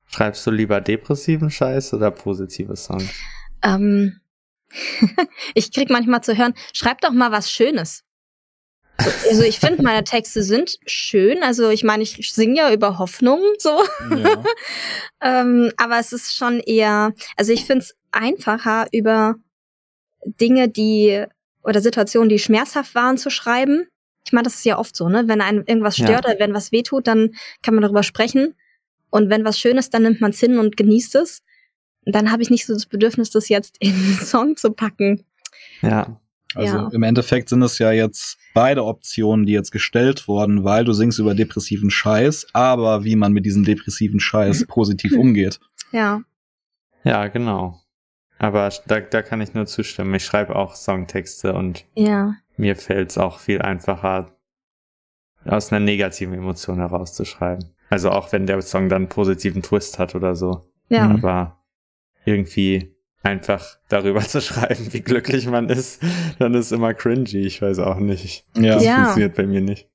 [0.09, 3.11] Schreibst du lieber depressiven Scheiß oder positive Songs?
[3.63, 4.21] Ähm,
[5.55, 8.05] ich krieg manchmal zu hören, schreib doch mal was Schönes.
[8.99, 11.43] Also ich finde, meine Texte sind schön.
[11.43, 13.83] Also ich meine, ich singe ja über Hoffnung so.
[14.11, 14.45] Ja.
[15.21, 19.37] ähm, aber es ist schon eher, also ich finde es einfacher, über
[20.25, 21.25] Dinge, die
[21.63, 23.87] oder Situationen, die schmerzhaft waren, zu schreiben.
[24.25, 25.29] Ich meine, das ist ja oft so, ne?
[25.29, 26.31] Wenn einem irgendwas stört ja.
[26.31, 28.55] oder wenn was wehtut, dann kann man darüber sprechen.
[29.17, 31.43] Und wenn was schön ist, dann nimmt man es hin und genießt es.
[32.05, 35.25] Und dann habe ich nicht so das Bedürfnis, das jetzt in einen Song zu packen.
[35.81, 36.21] Ja.
[36.55, 36.91] Also ja.
[36.93, 41.19] im Endeffekt sind es ja jetzt beide Optionen, die jetzt gestellt wurden, weil du singst
[41.19, 45.61] über depressiven Scheiß, aber wie man mit diesem depressiven Scheiß positiv umgeht.
[45.93, 46.21] Ja.
[47.03, 47.81] Ja, genau.
[48.39, 50.15] Aber da, da kann ich nur zustimmen.
[50.15, 52.35] Ich schreibe auch Songtexte und ja.
[52.59, 54.37] mir fällt es auch viel einfacher,
[55.47, 57.76] aus einer negativen Emotion herauszuschreiben.
[57.89, 60.69] Also auch wenn der Song dann einen positiven Twist hat oder so.
[60.89, 61.09] Ja.
[61.11, 61.63] Aber
[62.25, 66.03] irgendwie einfach darüber zu schreiben, wie glücklich man ist,
[66.39, 67.47] dann ist immer cringy.
[67.47, 68.45] Ich weiß auch nicht.
[68.57, 68.75] Ja.
[68.75, 68.97] Das ja.
[68.97, 69.89] funktioniert bei mir nicht.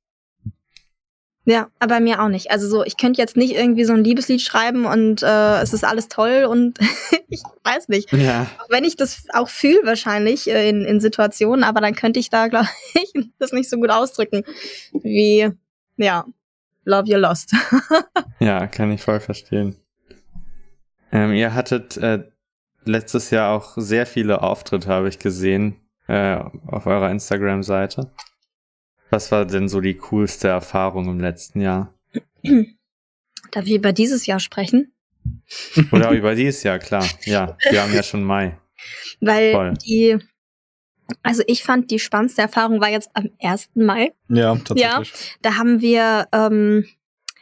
[1.43, 2.51] Ja, aber bei mir auch nicht.
[2.51, 5.83] Also so, ich könnte jetzt nicht irgendwie so ein Liebeslied schreiben und äh, es ist
[5.83, 6.77] alles toll und
[7.29, 8.11] ich weiß nicht.
[8.11, 8.45] Ja.
[8.59, 12.29] Auch wenn ich das auch fühle wahrscheinlich äh, in, in Situationen, aber dann könnte ich
[12.29, 14.43] da, glaube ich, das nicht so gut ausdrücken
[14.93, 15.49] wie,
[15.97, 16.25] ja,
[16.83, 17.53] Love You Lost.
[18.39, 19.75] ja, kann ich voll verstehen.
[21.11, 22.23] Ähm, ihr hattet äh,
[22.85, 25.75] letztes Jahr auch sehr viele Auftritte, habe ich gesehen,
[26.07, 28.11] äh, auf eurer Instagram-Seite.
[29.09, 31.93] Was war denn so die coolste Erfahrung im letzten Jahr?
[33.51, 34.93] Darf ich über dieses Jahr sprechen?
[35.91, 37.05] Oder über dieses Jahr, klar.
[37.25, 38.57] Ja, wir haben ja schon Mai.
[39.19, 39.73] Weil Voll.
[39.73, 40.17] die,
[41.23, 43.69] also ich fand die spannendste Erfahrung war jetzt am 1.
[43.75, 44.13] Mai.
[44.29, 44.81] Ja, tatsächlich.
[44.81, 45.03] Ja,
[45.41, 46.85] da haben wir ähm,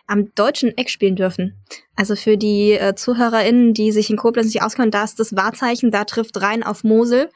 [0.07, 1.63] am deutschen Eck spielen dürfen.
[1.95, 5.91] Also für die äh, ZuhörerInnen, die sich in Koblenz nicht auskennen, da ist das Wahrzeichen,
[5.91, 7.29] da trifft rein auf Mosel.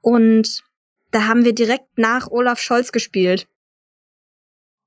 [0.00, 0.62] Und
[1.10, 3.46] da haben wir direkt nach Olaf Scholz gespielt.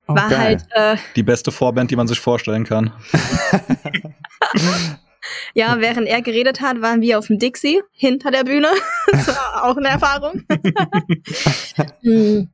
[0.08, 0.58] Oh, War geil.
[0.70, 2.92] halt äh, die beste Vorband, die man sich vorstellen kann.
[5.54, 8.68] ja, während er geredet hat, waren wir auf dem Dixie hinter der Bühne.
[9.10, 10.44] das war auch eine Erfahrung.
[12.02, 12.50] hm.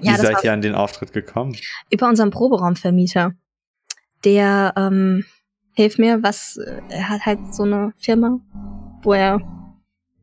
[0.00, 1.56] Ja, Wie seid ihr an den Auftritt gekommen?
[1.90, 3.32] Über unseren Proberaumvermieter
[4.24, 5.24] der ähm,
[5.74, 8.40] hilft mir, was er hat halt so eine Firma,
[9.02, 9.40] wo er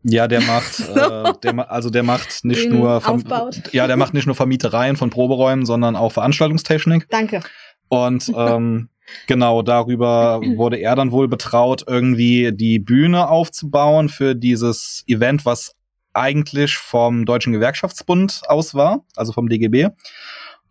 [0.08, 3.64] ja, der macht, äh, der, also der macht nicht nur aufbaut.
[3.72, 7.08] ja, der macht nicht nur Vermietereien von Proberäumen, sondern auch Veranstaltungstechnik.
[7.10, 7.42] Danke.
[7.88, 8.90] Und ähm,
[9.28, 15.76] genau darüber wurde er dann wohl betraut, irgendwie die Bühne aufzubauen für dieses Event, was
[16.14, 19.90] eigentlich vom Deutschen Gewerkschaftsbund aus war, also vom DGB.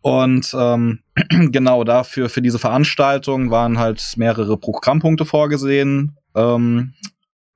[0.04, 1.00] Und ähm,
[1.50, 6.18] genau dafür, für diese Veranstaltung waren halt mehrere Programmpunkte vorgesehen.
[6.34, 6.92] Ähm,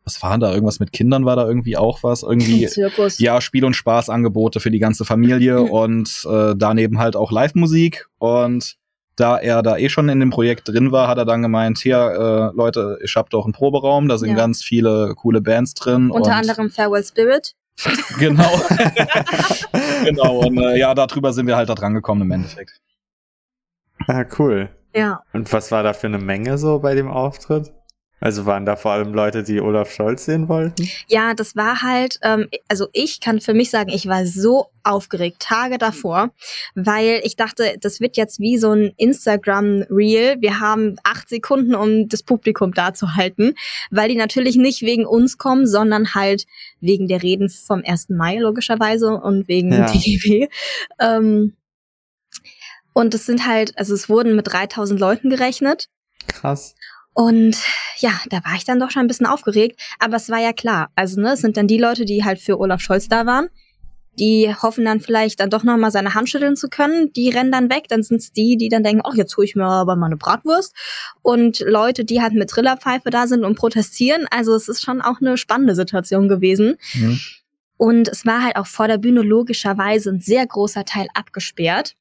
[0.02, 0.54] was war da?
[0.54, 2.22] Irgendwas mit Kindern war da irgendwie auch was?
[2.22, 3.18] Irgendwie, Zirkus.
[3.18, 8.06] ja, Spiel- und Spaßangebote für die ganze Familie und äh, daneben halt auch Live-Musik.
[8.16, 8.77] Und
[9.18, 11.96] da er da eh schon in dem Projekt drin war, hat er dann gemeint, hier,
[11.96, 14.36] äh, Leute, ich hab doch einen Proberaum, da sind ja.
[14.36, 16.10] ganz viele coole Bands drin.
[16.10, 17.54] Unter anderem Farewell Spirit.
[18.18, 18.50] genau.
[20.04, 20.38] genau.
[20.38, 22.80] Und äh, ja, darüber sind wir halt da dran gekommen im Endeffekt.
[24.06, 24.70] Ah, cool.
[24.94, 25.22] Ja.
[25.32, 27.72] Und was war da für eine Menge so bei dem Auftritt?
[28.20, 30.88] Also waren da vor allem Leute, die Olaf Scholz sehen wollten?
[31.06, 35.36] Ja, das war halt, ähm, also ich kann für mich sagen, ich war so aufgeregt,
[35.40, 36.30] Tage davor,
[36.74, 40.38] weil ich dachte, das wird jetzt wie so ein Instagram-Reel.
[40.40, 43.54] Wir haben acht Sekunden, um das Publikum da zu halten,
[43.90, 46.46] weil die natürlich nicht wegen uns kommen, sondern halt
[46.80, 48.08] wegen der Reden vom 1.
[48.08, 49.86] Mai logischerweise und wegen ja.
[49.92, 50.48] DGB.
[50.98, 51.54] Ähm,
[52.92, 55.88] und es sind halt, also es wurden mit 3000 Leuten gerechnet.
[56.26, 56.74] Krass.
[57.18, 57.56] Und
[57.96, 59.80] ja, da war ich dann doch schon ein bisschen aufgeregt.
[59.98, 60.92] Aber es war ja klar.
[60.94, 63.48] Also, ne, es sind dann die Leute, die halt für Olaf Scholz da waren.
[64.20, 67.12] Die hoffen dann vielleicht dann doch nochmal seine Hand schütteln zu können.
[67.14, 67.86] Die rennen dann weg.
[67.88, 70.16] Dann sind es die, die dann denken, ach, jetzt hole ich mir aber mal eine
[70.16, 70.76] Bratwurst.
[71.20, 74.28] Und Leute, die halt mit Trillerpfeife da sind und protestieren.
[74.30, 76.76] Also es ist schon auch eine spannende Situation gewesen.
[76.94, 77.18] Mhm.
[77.78, 81.96] Und es war halt auch vor der Bühne logischerweise ein sehr großer Teil abgesperrt.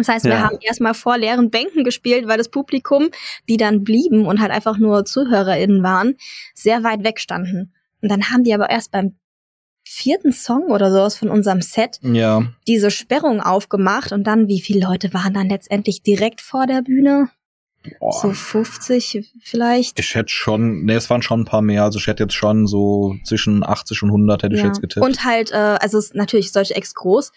[0.00, 0.42] Das heißt, wir ja.
[0.42, 3.10] haben erstmal vor leeren Bänken gespielt, weil das Publikum,
[3.48, 6.16] die dann blieben und halt einfach nur ZuhörerInnen waren,
[6.54, 7.72] sehr weit weg standen.
[8.02, 9.16] Und dann haben die aber erst beim
[9.88, 12.44] vierten Song oder sowas von unserem Set ja.
[12.66, 17.30] diese Sperrung aufgemacht und dann, wie viele Leute waren dann letztendlich direkt vor der Bühne?
[18.00, 18.12] Boah.
[18.12, 19.98] So 50 vielleicht.
[20.00, 21.84] Ich hätte schon, nee, es waren schon ein paar mehr.
[21.84, 24.60] Also ich hätte jetzt schon so zwischen 80 und 100 hätte ja.
[24.60, 25.06] ich jetzt getippt.
[25.06, 27.30] Und halt, äh, also es ist natürlich solche Ex groß,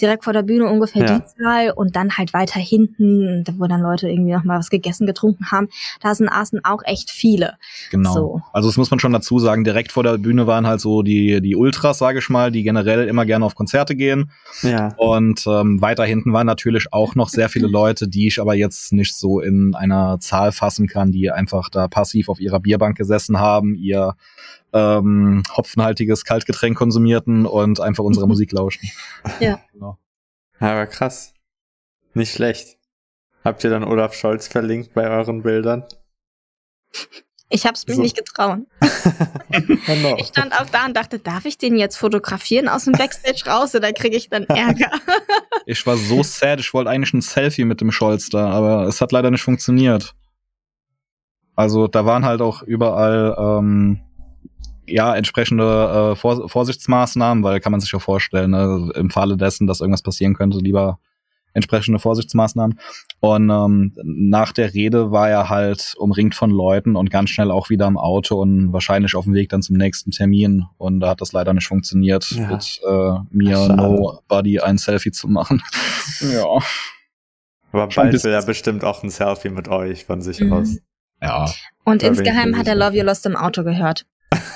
[0.00, 1.18] direkt vor der Bühne ungefähr ja.
[1.18, 5.06] die Zahl und dann halt weiter hinten, wo dann Leute irgendwie noch mal was gegessen,
[5.06, 5.68] getrunken haben,
[6.00, 7.54] da sind Aßen auch echt viele.
[7.90, 8.12] Genau.
[8.12, 8.42] So.
[8.52, 11.40] Also das muss man schon dazu sagen, direkt vor der Bühne waren halt so die,
[11.40, 14.32] die Ultras, sage ich mal, die generell immer gerne auf Konzerte gehen.
[14.62, 14.94] Ja.
[14.96, 18.92] Und ähm, weiter hinten waren natürlich auch noch sehr viele Leute, die ich aber jetzt
[18.92, 23.38] nicht so in einer Zahl fassen kann, die einfach da passiv auf ihrer Bierbank gesessen
[23.38, 24.14] haben, ihr
[24.74, 28.90] ähm, hopfenhaltiges Kaltgetränk konsumierten und einfach unserer Musik lauschten.
[29.40, 29.60] Ja.
[29.72, 29.98] Genau.
[30.58, 31.32] Aber krass.
[32.12, 32.76] Nicht schlecht.
[33.44, 35.84] Habt ihr dann Olaf Scholz verlinkt bei euren Bildern?
[37.50, 38.02] Ich hab's mir so.
[38.02, 38.66] nicht getrauen.
[39.86, 40.16] genau.
[40.18, 43.74] Ich stand auch da und dachte, darf ich den jetzt fotografieren aus dem Backstage raus
[43.74, 44.90] oder kriege ich dann Ärger?
[45.66, 49.00] ich war so sad, ich wollte eigentlich ein Selfie mit dem Scholz da, aber es
[49.00, 50.14] hat leider nicht funktioniert.
[51.54, 54.00] Also da waren halt auch überall ähm,
[54.86, 59.66] ja, entsprechende äh, Vor Vorsichtsmaßnahmen, weil kann man sich ja vorstellen, ne, im Falle dessen,
[59.66, 60.98] dass irgendwas passieren könnte, lieber
[61.54, 62.78] entsprechende Vorsichtsmaßnahmen.
[63.20, 67.70] Und ähm, nach der Rede war er halt umringt von Leuten und ganz schnell auch
[67.70, 70.66] wieder im Auto und wahrscheinlich auf dem Weg dann zum nächsten Termin.
[70.76, 72.48] Und da hat das leider nicht funktioniert, ja.
[72.48, 75.62] mit äh, mir Nobody ein Selfie zu machen.
[76.20, 76.58] ja.
[77.72, 80.52] Aber bald will er bestimmt auch ein Selfie mit euch von sich mhm.
[80.52, 80.78] aus.
[81.22, 81.46] Ja.
[81.84, 84.06] Und insgeheim hat er Love You Lost im Auto gehört.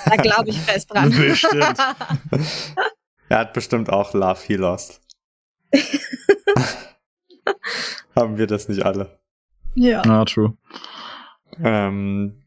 [0.05, 1.11] Da glaube ich fest dran.
[1.17, 1.79] Bestimmt.
[3.29, 5.01] er hat bestimmt auch Love He Lost.
[8.15, 9.19] Haben wir das nicht alle?
[9.75, 10.03] Ja.
[10.05, 10.57] Ja, true.
[11.63, 12.43] Ähm,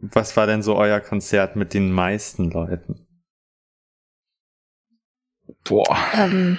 [0.00, 3.06] was war denn so euer Konzert mit den meisten Leuten?
[5.64, 5.98] Boah.
[6.14, 6.58] Ähm,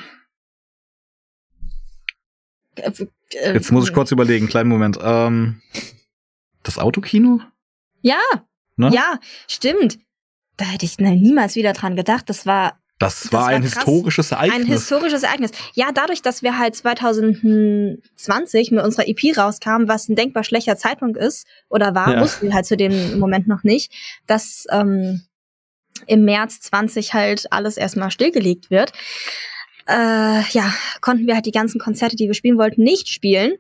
[2.76, 2.91] äh,
[3.34, 5.00] äh, Jetzt muss ich kurz überlegen, kleinen Moment.
[5.02, 5.62] Ähm,
[6.63, 7.41] das Autokino?
[8.02, 8.19] Ja,
[8.79, 8.89] Ne?
[8.93, 9.99] Ja, stimmt.
[10.57, 12.29] Da hätte ich niemals wieder dran gedacht.
[12.29, 13.75] Das war das, das war ein krass.
[13.75, 14.59] historisches Ereignis.
[14.59, 15.51] Ein historisches Ereignis.
[15.73, 21.17] Ja, dadurch, dass wir halt 2020 mit unserer EP rauskamen, was ein denkbar schlechter Zeitpunkt
[21.17, 22.21] ist oder war, ja.
[22.21, 23.93] wussten wir halt zu dem Moment noch nicht,
[24.27, 25.21] dass ähm,
[26.07, 28.91] im März 20 halt alles erstmal stillgelegt wird.
[29.87, 33.53] Äh, ja, konnten wir halt die ganzen Konzerte, die wir spielen wollten, nicht spielen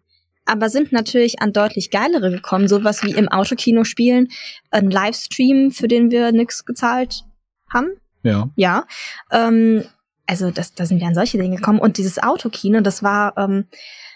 [0.45, 2.67] aber sind natürlich an deutlich geilere gekommen.
[2.67, 4.29] Sowas wie im Autokino spielen,
[4.71, 7.23] ein Livestream, für den wir nix gezahlt
[7.71, 7.89] haben.
[8.23, 8.49] Ja.
[8.55, 8.85] Ja.
[9.31, 9.83] Ähm,
[10.25, 11.79] also das, da sind wir an solche Dinge gekommen.
[11.79, 13.65] Und dieses Autokino, das war ähm,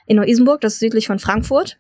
[0.05, 1.77] in Neu-Isenburg, das ist südlich von Frankfurt.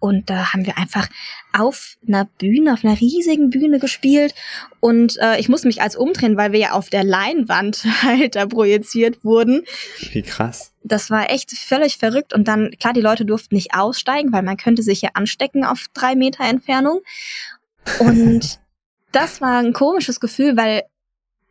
[0.00, 1.08] Und da haben wir einfach
[1.52, 4.34] auf einer Bühne, auf einer riesigen Bühne gespielt.
[4.80, 8.46] Und äh, ich musste mich als umdrehen, weil wir ja auf der Leinwand halt da
[8.46, 9.64] projiziert wurden.
[10.12, 10.72] Wie krass.
[10.82, 12.32] Das war echt völlig verrückt.
[12.32, 15.86] Und dann, klar, die Leute durften nicht aussteigen, weil man könnte sich ja anstecken auf
[15.92, 17.00] drei Meter Entfernung.
[17.98, 18.58] Und
[19.12, 20.82] das war ein komisches Gefühl, weil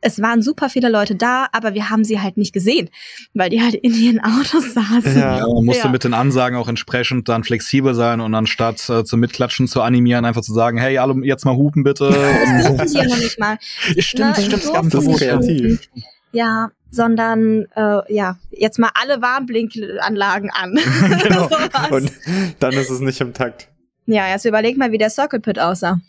[0.01, 2.89] es waren super viele Leute da, aber wir haben sie halt nicht gesehen,
[3.33, 5.19] weil die halt in ihren Autos saßen.
[5.19, 5.89] Ja, man musste ja.
[5.89, 10.25] mit den Ansagen auch entsprechend dann flexibel sein und anstatt äh, zum Mitklatschen zu animieren,
[10.25, 12.09] einfach zu sagen, hey, alle jetzt mal hupen bitte.
[12.09, 13.57] Das durften sie ja noch nicht mal.
[13.99, 15.89] Stimmt, ne, stimmt, das ist kreativ.
[16.31, 20.75] Ja, sondern äh, ja, jetzt mal alle Warnblinkanlagen an.
[21.23, 21.49] genau.
[21.89, 22.12] und
[22.59, 23.69] dann ist es nicht im Takt.
[24.05, 25.99] Ja, jetzt überleg mal, wie der Circle Pit aussah.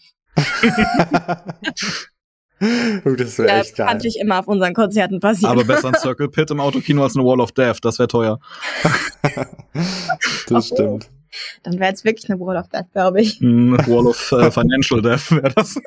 [3.04, 3.86] Das wäre ja, echt geil.
[3.86, 5.52] Kann ich immer auf unseren Konzerten passieren.
[5.52, 8.38] Aber besser ein Circle Pit im Autokino als eine Wall of Death, das wäre teuer.
[10.48, 11.10] das stimmt.
[11.62, 13.40] Dann wäre jetzt wirklich eine Wall of Death, glaube ich.
[13.40, 15.80] Mm, Wall of uh, Financial Death wäre das.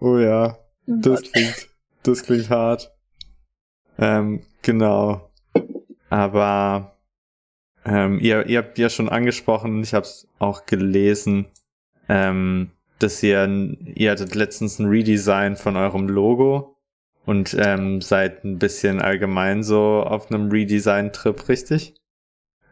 [0.00, 1.68] Oh ja, oh das klingt,
[2.02, 2.90] das klingt hart.
[3.98, 5.30] Ähm, genau.
[6.08, 6.96] Aber
[7.84, 11.46] ähm, ihr, ihr habt ja schon angesprochen, ich habe es auch gelesen,
[12.08, 16.76] ähm, dass ihr, ihr hattet letztens ein Redesign von eurem Logo
[17.24, 21.94] und ähm, seid ein bisschen allgemein so auf einem Redesign-Trip, richtig?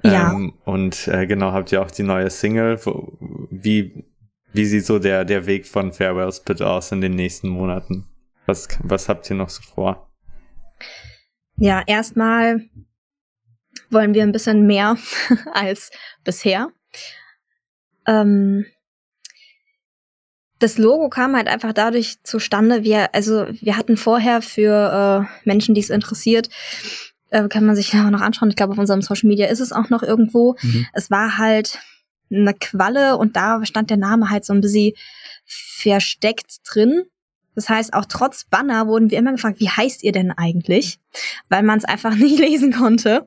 [0.03, 0.33] Ja.
[0.33, 2.79] Ähm, und äh, genau, habt ihr auch die neue Single.
[2.85, 3.19] Wo,
[3.51, 4.05] wie,
[4.53, 8.07] wie sieht so der, der Weg von Farewell Spit aus in den nächsten Monaten?
[8.47, 10.11] Was, was habt ihr noch so vor?
[11.57, 12.63] Ja, erstmal
[13.91, 14.97] wollen wir ein bisschen mehr
[15.53, 15.91] als
[16.25, 16.71] bisher.
[18.07, 18.67] Ähm,
[20.59, 22.83] das Logo kam halt einfach dadurch zustande.
[22.83, 26.49] Wir, also wir hatten vorher für äh, Menschen, die es interessiert,
[27.31, 28.51] äh, kann man sich ja auch noch anschauen.
[28.51, 30.57] Ich glaube, auf unserem Social Media ist es auch noch irgendwo.
[30.63, 30.87] Mhm.
[30.93, 31.79] Es war halt
[32.31, 34.93] eine Qualle und da stand der Name halt so ein bisschen
[35.45, 37.05] versteckt drin.
[37.55, 40.99] Das heißt, auch trotz Banner wurden wir immer gefragt, wie heißt ihr denn eigentlich?
[41.49, 43.23] Weil man es einfach nicht lesen konnte.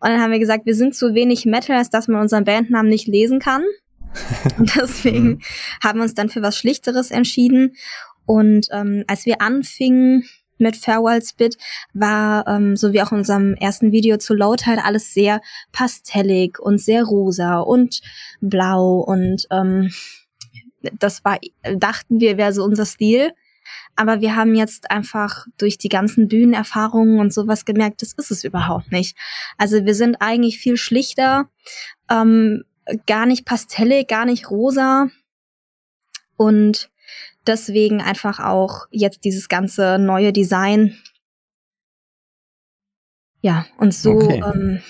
[0.00, 2.90] Und dann haben wir gesagt, wir sind zu wenig Metal, als dass man unseren Bandnamen
[2.90, 3.62] nicht lesen kann.
[4.58, 5.40] Und deswegen mhm.
[5.82, 7.76] haben wir uns dann für was Schlichteres entschieden.
[8.26, 10.24] Und ähm, als wir anfingen
[10.58, 11.56] mit Farewell Spit,
[11.94, 15.40] war, ähm, so wie auch in unserem ersten Video zu Load halt alles sehr
[15.72, 18.02] pastellig und sehr rosa und
[18.40, 19.90] blau und ähm,
[20.98, 21.38] das war,
[21.76, 23.32] dachten wir, wäre so unser Stil.
[23.96, 28.44] Aber wir haben jetzt einfach durch die ganzen Bühnenerfahrungen und sowas gemerkt, das ist es
[28.44, 29.16] überhaupt nicht.
[29.58, 31.48] Also wir sind eigentlich viel schlichter,
[32.10, 32.64] ähm,
[33.06, 35.08] gar nicht pastellig, gar nicht rosa.
[36.36, 36.90] Und
[37.46, 40.96] deswegen einfach auch jetzt dieses ganze neue Design.
[43.42, 44.42] Ja, und so okay.
[44.44, 44.82] ähm,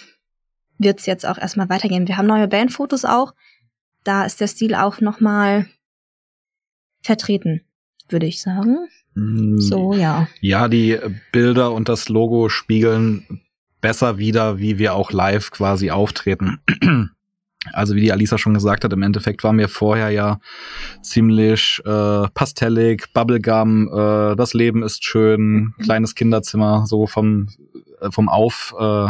[0.78, 2.08] wird es jetzt auch erstmal weitergehen.
[2.08, 3.34] Wir haben neue Bandfotos auch.
[4.02, 5.66] Da ist der Stil auch nochmal
[7.02, 7.62] vertreten,
[8.08, 8.88] würde ich sagen.
[9.14, 10.26] Mm, so, ja.
[10.40, 10.98] Ja, die
[11.32, 13.42] Bilder und das Logo spiegeln
[13.80, 16.60] besser wieder, wie wir auch live quasi auftreten.
[17.72, 20.38] Also wie die Alisa schon gesagt hat, im Endeffekt waren wir vorher ja
[21.02, 25.74] ziemlich äh, pastellig, Bubblegum, äh, das Leben ist schön, mhm.
[25.82, 27.48] kleines Kinderzimmer, so vom,
[28.00, 29.08] äh, vom Auf, äh,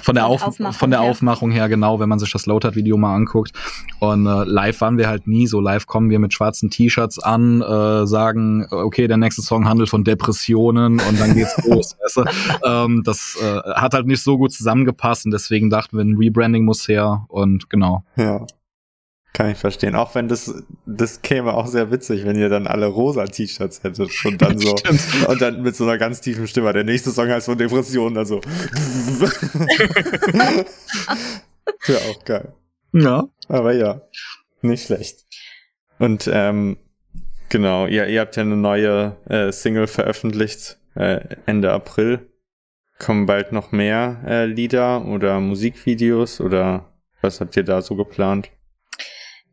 [0.00, 3.52] von der, Auf von der Aufmachung her, genau, wenn man sich das Loaded-Video mal anguckt.
[4.00, 5.60] Und äh, live waren wir halt nie so.
[5.60, 10.04] Live kommen wir mit schwarzen T-Shirts an, äh, sagen, okay, der nächste Song handelt von
[10.04, 11.96] Depressionen und dann geht's los.
[12.02, 12.24] weißt du?
[12.66, 16.64] ähm, das äh, hat halt nicht so gut zusammengepasst und deswegen dachten wir, ein Rebranding
[16.64, 18.04] muss her und genau.
[18.16, 18.46] Ja.
[19.32, 19.94] Kann ich verstehen.
[19.94, 24.10] Auch wenn das, das käme auch sehr witzig, wenn ihr dann alle rosa T-Shirts hättet
[24.26, 24.74] und dann so,
[25.28, 26.70] und dann mit so einer ganz tiefen Stimme.
[26.74, 28.42] Der nächste Song heißt von Depressionen, also.
[31.86, 32.52] Wäre auch geil.
[32.92, 33.26] Ja.
[33.48, 34.02] Aber ja,
[34.60, 35.24] nicht schlecht.
[35.98, 36.76] Und, ähm,
[37.48, 42.28] genau, ihr, ihr habt ja eine neue äh, Single veröffentlicht, äh, Ende April.
[42.98, 46.92] Kommen bald noch mehr äh, Lieder oder Musikvideos oder
[47.22, 48.50] was habt ihr da so geplant?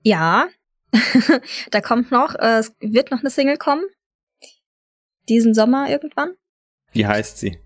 [0.10, 0.48] Ja,
[1.70, 3.84] da kommt noch, äh, es wird noch eine Single kommen.
[5.30, 6.32] Diesen Sommer irgendwann.
[6.94, 7.60] Wie heißt sie?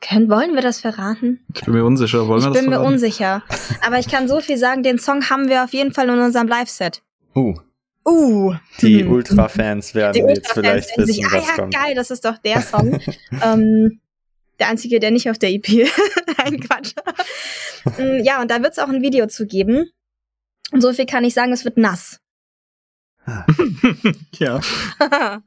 [0.00, 1.44] Können, wollen wir das verraten?
[1.52, 2.28] Ich bin mir unsicher.
[2.28, 2.88] Wollen ich wir das bin verraten?
[2.88, 3.42] mir unsicher.
[3.84, 6.46] Aber ich kann so viel sagen, den Song haben wir auf jeden Fall in unserem
[6.46, 7.02] Live-Set.
[7.34, 7.56] Uh.
[8.06, 8.54] Uh.
[8.80, 9.10] Die hm.
[9.10, 11.74] Ultra-Fans werden Ultra jetzt vielleicht wissen, sich, ah, was ja, kommt.
[11.74, 13.00] geil, das ist doch der Song.
[13.42, 14.00] ähm,
[14.60, 15.66] der einzige, der nicht auf der EP.
[16.38, 16.92] Nein, Quatsch.
[17.98, 19.90] Mm, ja, und da wird es auch ein Video zu geben.
[20.72, 22.20] Und so viel kann ich sagen, es wird nass.
[24.38, 24.60] ja.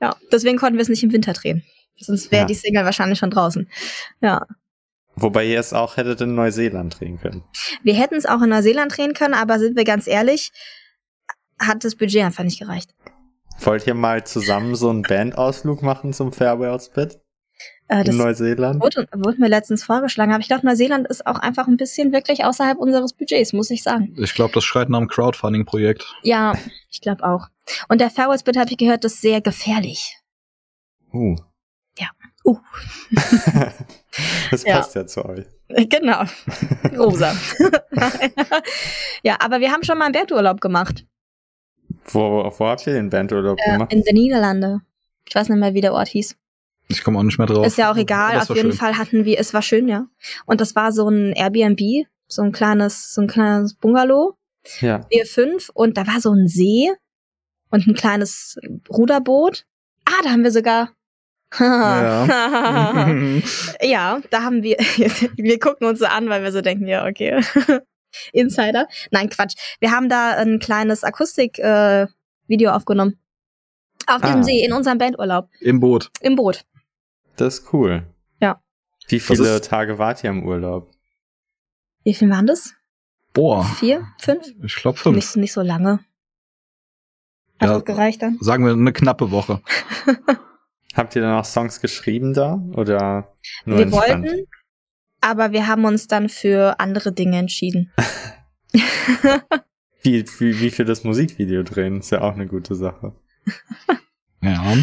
[0.00, 1.62] ja, deswegen konnten wir es nicht im Winter drehen.
[1.98, 2.46] Sonst wäre ja.
[2.46, 3.68] die Single wahrscheinlich schon draußen.
[4.20, 4.46] Ja.
[5.14, 7.44] Wobei ihr es auch hättet in Neuseeland drehen können.
[7.82, 10.50] Wir hätten es auch in Neuseeland drehen können, aber sind wir ganz ehrlich,
[11.58, 12.94] hat das Budget einfach nicht gereicht.
[13.60, 17.20] Wollt ihr mal zusammen so einen Bandausflug machen zum Spit?
[17.92, 18.82] Äh, in Neuseeland?
[18.82, 22.44] Wurde, wurde, mir letztens vorgeschlagen, aber ich glaube, Neuseeland ist auch einfach ein bisschen wirklich
[22.44, 24.14] außerhalb unseres Budgets, muss ich sagen.
[24.18, 26.14] Ich glaube, das schreit nach einem Crowdfunding-Projekt.
[26.22, 26.54] Ja,
[26.90, 27.48] ich glaube auch.
[27.88, 30.16] Und der Farewell-Spit, habe ich gehört, ist sehr gefährlich.
[31.12, 31.36] Uh.
[31.98, 32.08] Ja.
[32.44, 32.56] Uh.
[34.50, 35.02] das passt ja.
[35.02, 35.44] ja zu euch.
[35.68, 36.22] Genau.
[36.96, 37.36] Rosa.
[39.22, 41.06] ja, aber wir haben schon mal einen Bandurlaub gemacht.
[42.06, 43.92] Wo, wo habt ihr den Bandurlaub äh, gemacht?
[43.92, 44.80] In den Niederlande.
[45.28, 46.36] Ich weiß nicht mehr, wie der Ort hieß.
[46.92, 47.66] Ich komme auch nicht mehr drauf.
[47.66, 48.38] Ist ja auch egal.
[48.38, 48.72] Auf jeden schön.
[48.72, 50.06] Fall hatten wir, es war schön, ja.
[50.46, 54.36] Und das war so ein Airbnb, so ein kleines, so ein kleines Bungalow.
[54.80, 55.06] Ja.
[55.10, 56.90] Wir fünf und da war so ein See
[57.70, 59.64] und ein kleines Ruderboot.
[60.04, 60.90] Ah, da haben wir sogar.
[61.58, 63.08] ja.
[63.82, 64.76] ja, da haben wir.
[65.36, 67.40] wir gucken uns so an, weil wir so denken, ja, okay.
[68.32, 68.88] Insider.
[69.10, 69.54] Nein, Quatsch.
[69.80, 73.18] Wir haben da ein kleines Akustik-Video äh, aufgenommen.
[74.06, 74.26] Auf ah.
[74.26, 75.48] diesem See, in unserem Bandurlaub.
[75.60, 76.10] Im Boot.
[76.20, 76.64] Im Boot.
[77.36, 78.06] Das ist cool.
[78.40, 78.62] Ja.
[79.08, 80.90] Wie viele Tage wart ihr im Urlaub?
[82.04, 82.74] Wie viel waren das?
[83.32, 83.64] Boah.
[83.64, 84.06] Vier?
[84.18, 84.46] Fünf?
[84.62, 85.16] Ich glaube fünf.
[85.16, 86.00] Nicht, nicht so lange.
[87.60, 88.38] Hat ja, gereicht dann?
[88.40, 89.62] Sagen wir eine knappe Woche.
[90.94, 92.60] Habt ihr dann auch Songs geschrieben da?
[92.74, 94.26] Oder nur Wir entspannt?
[94.26, 94.46] wollten,
[95.20, 97.92] aber wir haben uns dann für andere Dinge entschieden.
[100.02, 103.14] wie, wie, wie für das Musikvideo drehen, ist ja auch eine gute Sache.
[104.42, 104.76] ja.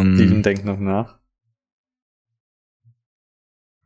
[0.00, 1.20] Ähm, Steven denkt noch nach.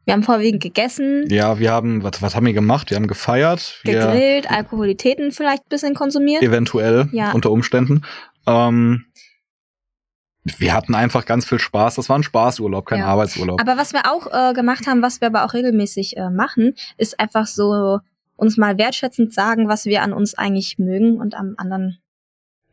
[0.05, 1.25] Wir haben vorwiegend gegessen.
[1.31, 2.91] Ja, wir haben, was, was haben wir gemacht?
[2.91, 3.81] Wir haben gefeiert.
[3.85, 6.43] Gegrillt, Alkoholitäten vielleicht ein bisschen konsumiert.
[6.43, 7.33] Eventuell, ja.
[7.33, 8.03] unter Umständen.
[8.47, 9.07] Ähm,
[10.45, 11.95] wir hatten einfach ganz viel Spaß.
[11.95, 13.07] Das war ein Spaßurlaub, kein ja.
[13.07, 13.59] Arbeitsurlaub.
[13.61, 17.19] Aber was wir auch äh, gemacht haben, was wir aber auch regelmäßig äh, machen, ist
[17.19, 18.01] einfach so
[18.37, 21.99] uns mal wertschätzend sagen, was wir an uns eigentlich mögen und am anderen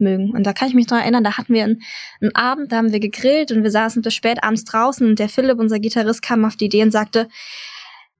[0.01, 0.31] mögen.
[0.31, 1.81] Und da kann ich mich dran erinnern, da hatten wir einen,
[2.19, 5.29] einen Abend, da haben wir gegrillt und wir saßen bis spät abends draußen und der
[5.29, 7.29] Philipp, unser Gitarrist, kam auf die Idee und sagte,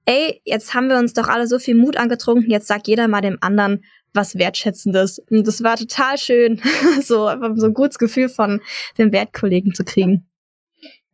[0.06, 3.20] ey, jetzt haben wir uns doch alle so viel Mut angetrunken, jetzt sagt jeder mal
[3.20, 5.20] dem anderen was Wertschätzendes.
[5.30, 6.60] Und das war total schön,
[7.02, 8.60] so einfach so ein gutes Gefühl von
[8.98, 10.26] den Wertkollegen zu kriegen.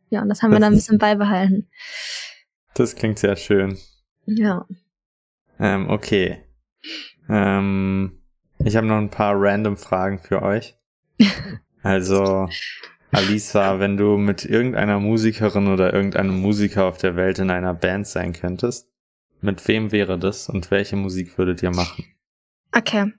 [0.09, 1.69] Ja, und das haben das wir dann ein bisschen beibehalten.
[2.73, 3.77] Das klingt sehr schön.
[4.25, 4.65] Ja.
[5.59, 6.43] Ähm, okay.
[7.29, 8.18] Ähm,
[8.63, 10.75] ich habe noch ein paar random Fragen für euch.
[11.81, 12.49] Also,
[13.11, 18.05] Alisa, wenn du mit irgendeiner Musikerin oder irgendeinem Musiker auf der Welt in einer Band
[18.05, 18.89] sein könntest,
[19.39, 22.03] mit wem wäre das und welche Musik würdet ihr machen?
[22.75, 23.13] Okay.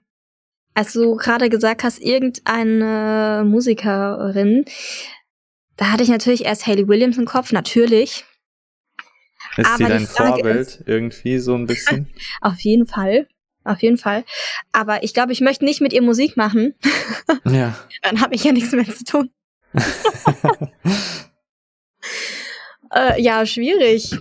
[0.75, 4.65] Als du gerade gesagt hast, irgendeine Musikerin,
[5.75, 8.25] da hatte ich natürlich erst Hayley Williams im Kopf, natürlich.
[9.57, 12.07] Ist Aber sie dein Vorbild ist, irgendwie so ein bisschen?
[12.41, 13.27] Auf jeden Fall.
[13.63, 14.23] Auf jeden Fall.
[14.71, 16.73] Aber ich glaube, ich möchte nicht mit ihr Musik machen.
[17.45, 17.75] Ja.
[18.01, 19.29] Dann habe ich ja nichts mehr zu tun.
[22.93, 24.17] äh, ja, schwierig.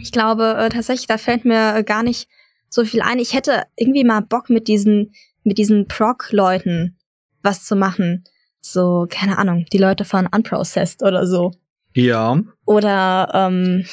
[0.00, 2.28] Ich glaube äh, tatsächlich, da fällt mir äh, gar nicht
[2.68, 3.18] so viel ein.
[3.18, 5.12] Ich hätte irgendwie mal Bock mit diesen,
[5.44, 6.96] mit diesen Proc-Leuten
[7.42, 8.24] was zu machen.
[8.60, 11.52] So, keine Ahnung, die Leute von Unprocessed oder so.
[11.94, 12.40] Ja.
[12.64, 13.86] Oder ähm,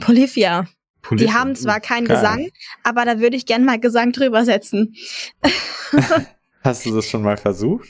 [0.00, 0.66] Polyphia.
[1.04, 1.28] Polyphia.
[1.28, 2.16] Die haben zwar keinen Geil.
[2.16, 2.48] Gesang,
[2.82, 4.94] aber da würde ich gern mal Gesang drüber setzen.
[6.62, 7.88] Hast du das schon mal versucht?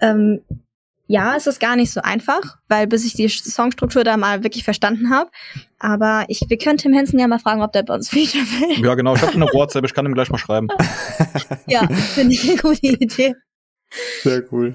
[0.00, 0.40] Ähm,
[1.08, 4.64] ja, es ist gar nicht so einfach, weil bis ich die Songstruktur da mal wirklich
[4.64, 5.30] verstanden habe.
[5.78, 8.84] Aber ich, wir können Tim Henson ja mal fragen, ob der bei uns Feature will.
[8.84, 9.14] Ja, genau.
[9.14, 10.68] Ich habe eine WhatsApp, ich kann ihm gleich mal schreiben.
[11.66, 13.34] ja, finde ich eine gute Idee.
[14.22, 14.74] Sehr cool.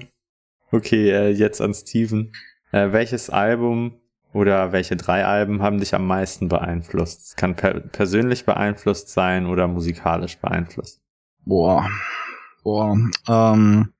[0.70, 2.32] Okay, äh, jetzt an Steven.
[2.70, 3.98] Äh, welches Album
[4.32, 7.28] oder welche drei Alben haben dich am meisten beeinflusst?
[7.28, 11.00] Es kann per persönlich beeinflusst sein oder musikalisch beeinflusst.
[11.44, 11.88] Boah.
[12.62, 12.96] Boah.
[13.28, 13.92] Ähm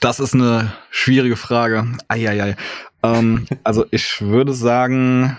[0.00, 1.86] das ist eine schwierige Frage.
[2.08, 2.56] Eieiei.
[3.02, 5.38] Ähm, also ich würde sagen,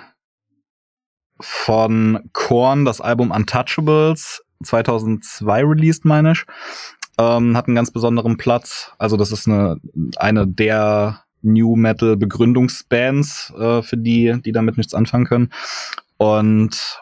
[1.39, 6.45] von Korn das Album Untouchables 2002 released, meine ich,
[7.17, 8.91] ähm, hat einen ganz besonderen Platz.
[8.97, 9.79] Also das ist eine,
[10.17, 15.49] eine der New Metal Begründungsbands äh, für die, die damit nichts anfangen können.
[16.17, 17.01] Und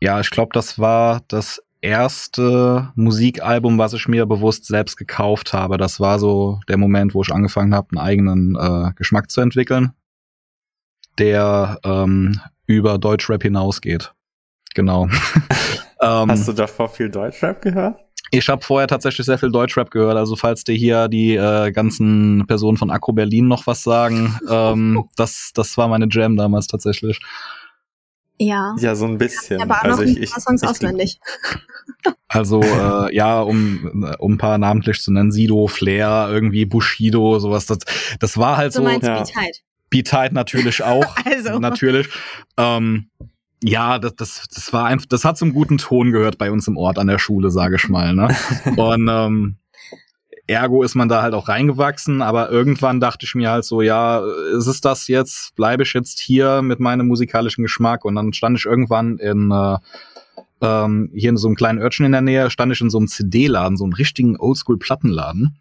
[0.00, 5.78] ja, ich glaube, das war das erste Musikalbum, was ich mir bewusst selbst gekauft habe.
[5.78, 9.92] Das war so der Moment, wo ich angefangen habe, einen eigenen äh, Geschmack zu entwickeln,
[11.18, 14.12] der ähm, über Deutschrap hinausgeht.
[14.74, 15.06] Genau.
[16.00, 17.98] ähm, Hast du davor viel Deutschrap gehört?
[18.30, 20.16] Ich habe vorher tatsächlich sehr viel Deutschrap gehört.
[20.16, 25.04] Also falls dir hier die äh, ganzen Personen von Akro Berlin noch was sagen, ähm,
[25.16, 27.20] das, das war meine Jam damals tatsächlich.
[28.38, 28.74] Ja.
[28.78, 29.60] Ja, so ein bisschen.
[29.60, 31.20] Aber auch also noch ich, ein paar Songs ich, auswendig.
[32.28, 37.66] Also äh, ja, um, um ein paar namentlich zu nennen, Sido, Flair, irgendwie Bushido, sowas.
[37.66, 37.78] Das,
[38.20, 38.78] das war halt so.
[38.78, 39.16] Du meinst ja.
[39.16, 39.62] Beat Tight.
[39.90, 41.16] Beat Tight natürlich auch.
[41.24, 41.58] also.
[41.58, 42.08] Natürlich.
[42.56, 43.10] Ähm,
[43.62, 46.76] ja, das, das, das war einfach, das hat zum guten Ton gehört bei uns im
[46.76, 48.14] Ort an der Schule, sage ich mal.
[48.14, 48.34] Ne?
[48.76, 49.56] Und ähm,
[50.46, 54.22] ergo ist man da halt auch reingewachsen, aber irgendwann dachte ich mir halt so, ja,
[54.56, 55.54] ist es das jetzt?
[55.56, 58.04] Bleibe ich jetzt hier mit meinem musikalischen Geschmack?
[58.04, 59.76] Und dann stand ich irgendwann in äh,
[60.62, 63.08] ähm, hier in so einem kleinen Örtchen in der Nähe, stand ich in so einem
[63.08, 65.56] CD-Laden, so einem richtigen Oldschool-Plattenladen.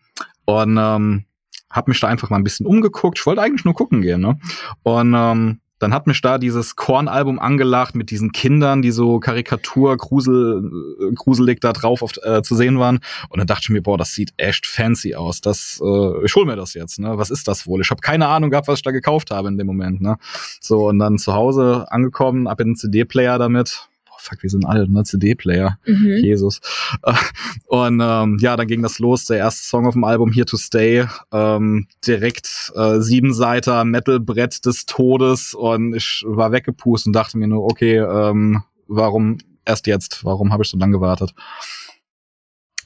[0.45, 1.25] Und ähm,
[1.69, 3.19] hab mich da einfach mal ein bisschen umgeguckt.
[3.19, 4.39] Ich wollte eigentlich nur gucken gehen, ne?
[4.83, 9.97] Und ähm, dann hat mich da dieses Korn-Album angelacht mit diesen Kindern, die so Karikatur,
[9.97, 10.71] Grusel,
[11.01, 12.99] äh, gruselig da drauf oft, äh, zu sehen waren.
[13.29, 15.41] Und dann dachte ich mir, boah, das sieht echt fancy aus.
[15.41, 17.17] Das, äh, ich hol mir das jetzt, ne?
[17.17, 17.81] Was ist das wohl?
[17.81, 20.17] Ich habe keine Ahnung gehabt, was ich da gekauft habe in dem Moment, ne?
[20.59, 23.88] So, und dann zu Hause angekommen, ab in den CD-Player damit
[24.19, 25.03] fuck, wir sind alt, ne?
[25.03, 25.77] CD-Player.
[25.85, 26.17] Mhm.
[26.23, 26.61] Jesus.
[27.67, 29.25] Und ähm, ja, dann ging das los.
[29.25, 31.05] Der erste Song auf dem Album Here to Stay.
[31.31, 35.53] Ähm, direkt äh, sieben Seiter Metal-Brett des Todes.
[35.53, 40.25] Und ich war weggepust und dachte mir nur, okay, ähm, warum erst jetzt?
[40.25, 41.33] Warum habe ich so lange gewartet?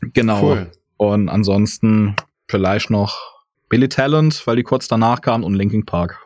[0.01, 0.43] Genau.
[0.43, 0.71] Cool.
[0.97, 2.15] Und ansonsten
[2.47, 3.33] vielleicht noch
[3.69, 6.19] Billy Talent, weil die kurz danach kam und Linkin Park.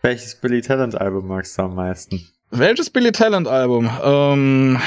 [0.00, 2.26] Welches Billy Talent Album magst du am meisten?
[2.50, 3.90] Welches Billy Talent Album?
[4.02, 4.80] Ähm,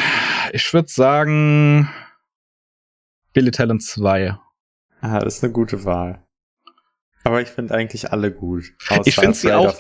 [0.52, 1.90] ich würde sagen
[3.34, 4.36] Billy Talent 2.
[5.02, 6.24] Ah, das ist eine gute Wahl.
[7.24, 8.74] Aber ich finde eigentlich alle gut.
[9.06, 9.76] Ich finde sie auch.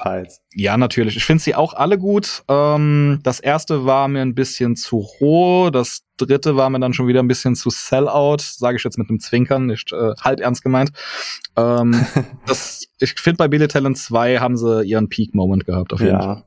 [0.53, 1.17] Ja, natürlich.
[1.17, 2.43] Ich finde sie auch alle gut.
[2.47, 5.71] Ähm, das erste war mir ein bisschen zu roh.
[5.71, 8.41] Das dritte war mir dann schon wieder ein bisschen zu Sellout.
[8.41, 10.91] Sage ich jetzt mit einem Zwinkern, nicht äh, halb ernst gemeint.
[11.57, 12.05] Ähm,
[12.45, 16.21] das, ich finde bei Billy Talent 2 haben sie ihren Peak-Moment gehabt, auf jeden ja.
[16.21, 16.43] Fall.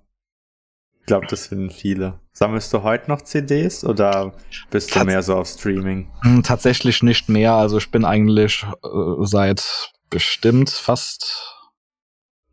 [1.05, 2.19] Ich glaube, das finden viele.
[2.33, 4.33] Sammelst du heute noch CDs oder
[4.71, 6.11] bist Tats du mehr so auf Streaming?
[6.23, 7.53] Hm, tatsächlich nicht mehr.
[7.53, 8.89] Also ich bin eigentlich äh,
[9.21, 11.61] seit bestimmt fast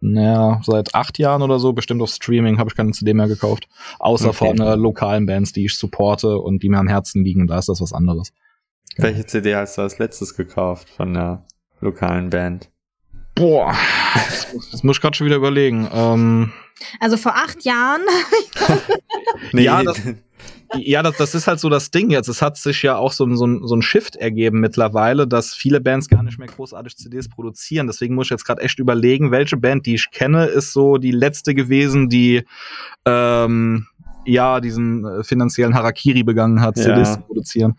[0.02, 3.70] naja, seit acht Jahren oder so, bestimmt auf Streaming, habe ich keine CD mehr gekauft.
[4.00, 4.50] Außer okay.
[4.50, 7.48] von äh, lokalen Bands, die ich supporte und die mir am Herzen liegen.
[7.48, 8.34] Da ist das was anderes.
[8.98, 11.46] Welche CD hast du als letztes gekauft von der
[11.80, 12.70] lokalen Band?
[13.42, 13.76] Boah,
[14.72, 15.90] das muss ich gerade schon wieder überlegen.
[15.92, 16.54] Ähm,
[17.00, 18.02] also vor acht Jahren.
[19.52, 20.00] nee, ja, das,
[20.76, 22.28] ja das, das ist halt so das Ding jetzt.
[22.28, 26.08] Es hat sich ja auch so, so, so ein Shift ergeben mittlerweile, dass viele Bands
[26.08, 27.88] gar nicht mehr großartig CDs produzieren.
[27.88, 31.10] Deswegen muss ich jetzt gerade echt überlegen, welche Band, die ich kenne, ist so die
[31.10, 32.44] letzte gewesen, die
[33.06, 33.88] ähm,
[34.24, 37.14] ja diesen äh, finanziellen Harakiri begangen hat, CDs ja.
[37.16, 37.74] zu produzieren.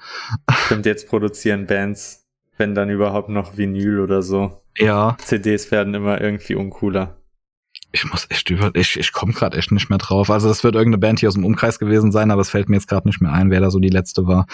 [0.66, 4.61] Stimmt, jetzt produzieren Bands, wenn dann überhaupt noch Vinyl oder so.
[4.78, 5.16] Ja.
[5.18, 7.18] CDs werden immer irgendwie uncooler.
[7.94, 10.30] Ich muss echt über, ich, ich komme gerade echt nicht mehr drauf.
[10.30, 12.76] Also das wird irgendeine Band hier aus dem Umkreis gewesen sein, aber es fällt mir
[12.76, 14.46] jetzt gerade nicht mehr ein, wer da so die letzte war.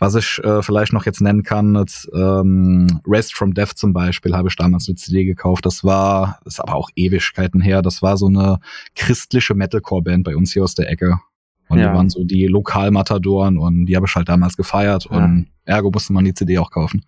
[0.00, 4.36] Was ich äh, vielleicht noch jetzt nennen kann, ist, ähm, Rest from Death zum Beispiel,
[4.36, 5.66] habe ich damals eine CD gekauft.
[5.66, 7.80] Das war, ist aber auch Ewigkeiten her.
[7.80, 8.58] Das war so eine
[8.96, 11.20] christliche Metalcore-Band bei uns hier aus der Ecke.
[11.68, 11.90] Und ja.
[11.90, 15.16] die waren so die Lokalmatadoren und die habe ich halt damals gefeiert ja.
[15.16, 17.04] und ergo musste man die CD auch kaufen.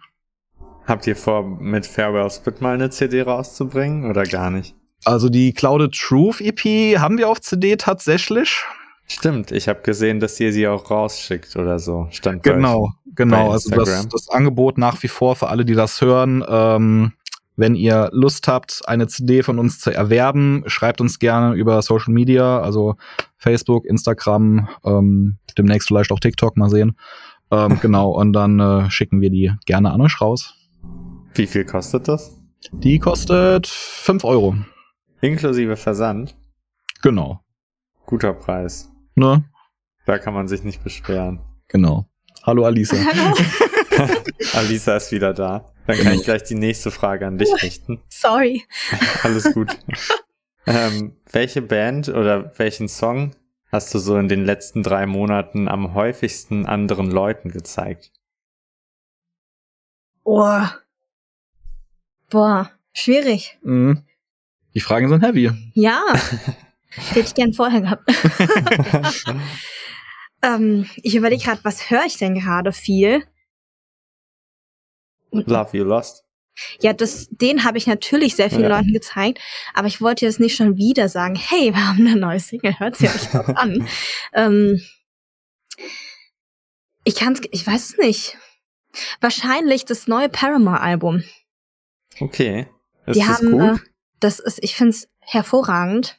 [0.87, 4.75] Habt ihr vor, mit Farewell Spit mal eine CD rauszubringen oder gar nicht?
[5.05, 8.65] Also die Clouded Truth EP haben wir auf CD tatsächlich.
[9.07, 12.07] Stimmt, ich habe gesehen, dass ihr sie auch rausschickt oder so.
[12.11, 13.51] Stand genau, genau.
[13.51, 16.45] Also das, das Angebot nach wie vor für alle, die das hören.
[16.49, 17.13] Ähm,
[17.57, 22.15] wenn ihr Lust habt, eine CD von uns zu erwerben, schreibt uns gerne über Social
[22.15, 22.97] Media, also
[23.37, 26.97] Facebook, Instagram, ähm, demnächst vielleicht auch TikTok, mal sehen.
[27.51, 30.55] Ähm, genau, und dann äh, schicken wir die gerne an euch raus.
[31.35, 32.37] Wie viel kostet das?
[32.73, 34.55] Die kostet fünf Euro.
[35.23, 36.37] Inklusive Versand?
[37.01, 37.41] Genau.
[38.05, 38.91] Guter Preis.
[39.15, 39.45] Ne?
[40.05, 41.41] Da kann man sich nicht beschweren.
[41.69, 42.07] Genau.
[42.43, 42.97] Hallo Alisa.
[42.97, 43.35] Hallo.
[44.55, 45.73] Alisa ist wieder da.
[45.87, 48.03] Dann kann ich gleich die nächste Frage an dich richten.
[48.11, 48.63] Sorry.
[49.23, 49.77] Alles gut.
[50.67, 53.35] ähm, welche Band oder welchen Song
[53.71, 58.13] hast du so in den letzten drei Monaten am häufigsten anderen Leuten gezeigt?
[60.25, 60.82] Boah.
[62.33, 63.59] Boah, schwierig.
[63.63, 64.05] Mhm.
[64.75, 65.51] Die Fragen sind heavy.
[65.75, 66.03] Ja.
[66.89, 68.11] Hätte ich gern vorher gehabt.
[70.43, 73.23] ähm, ich überlege gerade, was höre ich denn gerade viel?
[75.31, 76.25] Love You Lost.
[76.81, 78.79] Ja, das, den habe ich natürlich sehr vielen ja.
[78.79, 79.39] Leuten gezeigt,
[79.75, 82.97] aber ich wollte jetzt nicht schon wieder sagen, hey, wir haben eine neue Single, hört
[82.97, 83.87] sie euch doch an.
[84.33, 84.83] ähm,
[87.05, 88.39] ich kann's, ich weiß es nicht.
[89.21, 91.25] Wahrscheinlich das neue Paramore-Album.
[92.21, 92.69] Okay.
[93.07, 93.79] Ist Die haben, gut?
[93.79, 93.89] Äh,
[94.21, 96.19] das ist, ich finde es hervorragend.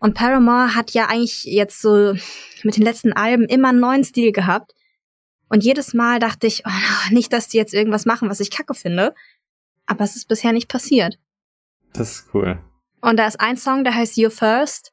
[0.00, 2.14] Und Paramore hat ja eigentlich jetzt so
[2.62, 4.74] mit den letzten Alben immer einen neuen Stil gehabt.
[5.48, 6.70] Und jedes Mal dachte ich, oh,
[7.10, 9.14] nicht, dass die jetzt irgendwas machen, was ich kacke finde.
[9.86, 11.18] Aber es ist bisher nicht passiert.
[11.92, 12.58] Das ist cool.
[13.00, 14.92] Und da ist ein Song, der heißt You First.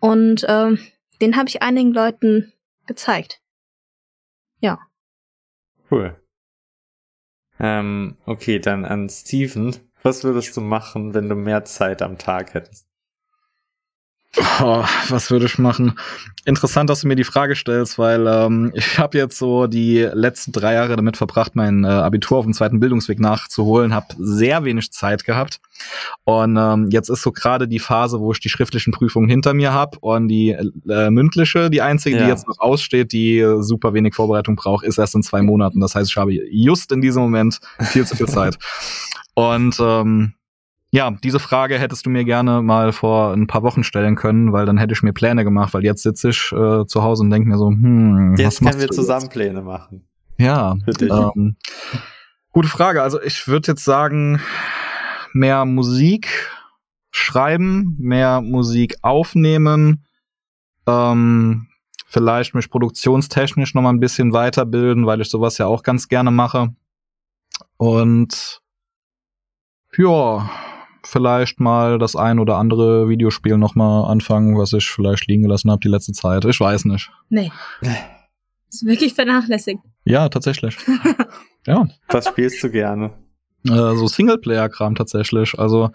[0.00, 0.78] Und ähm,
[1.20, 2.52] den habe ich einigen Leuten
[2.86, 3.40] gezeigt.
[4.60, 4.78] Ja.
[5.90, 6.20] Cool.
[7.58, 9.76] Ähm, okay, dann an Steven.
[10.02, 12.88] Was würdest du machen, wenn du mehr Zeit am Tag hättest?
[14.60, 15.98] Oh, was würde ich machen?
[16.44, 20.50] Interessant, dass du mir die Frage stellst, weil ähm, ich habe jetzt so die letzten
[20.52, 24.92] drei Jahre damit verbracht, mein äh, Abitur auf dem zweiten Bildungsweg nachzuholen, habe sehr wenig
[24.92, 25.60] Zeit gehabt
[26.24, 29.72] und ähm, jetzt ist so gerade die Phase, wo ich die schriftlichen Prüfungen hinter mir
[29.72, 32.24] habe und die äh, mündliche, die einzige, ja.
[32.24, 35.80] die jetzt noch aussteht, die äh, super wenig Vorbereitung braucht, ist erst in zwei Monaten.
[35.80, 38.58] Das heißt, ich habe just in diesem Moment viel zu viel Zeit.
[39.34, 40.34] Und ähm,
[40.94, 44.64] ja, diese Frage hättest du mir gerne mal vor ein paar Wochen stellen können, weil
[44.64, 47.48] dann hätte ich mir Pläne gemacht, weil jetzt sitze ich äh, zu Hause und denke
[47.48, 49.32] mir so, hm, jetzt können wir zusammen jetzt?
[49.32, 50.06] Pläne machen.
[50.38, 51.56] Ja, ähm,
[52.52, 53.02] gute Frage.
[53.02, 54.40] Also ich würde jetzt sagen,
[55.32, 56.28] mehr Musik
[57.10, 60.04] schreiben, mehr Musik aufnehmen,
[60.86, 61.66] ähm,
[62.06, 66.30] vielleicht mich produktionstechnisch noch mal ein bisschen weiterbilden, weil ich sowas ja auch ganz gerne
[66.30, 66.72] mache.
[67.78, 68.62] Und
[69.96, 70.48] ja,
[71.04, 75.70] vielleicht mal das ein oder andere Videospiel noch mal anfangen, was ich vielleicht liegen gelassen
[75.70, 76.44] habe die letzte Zeit.
[76.44, 77.10] Ich weiß nicht.
[77.28, 77.52] Nee.
[78.70, 79.80] ist wirklich vernachlässigt.
[80.04, 80.76] Ja, tatsächlich.
[81.66, 81.86] ja.
[82.08, 83.12] Was spielst du gerne?
[83.66, 85.58] Äh, so Singleplayer-Kram tatsächlich.
[85.58, 85.90] Also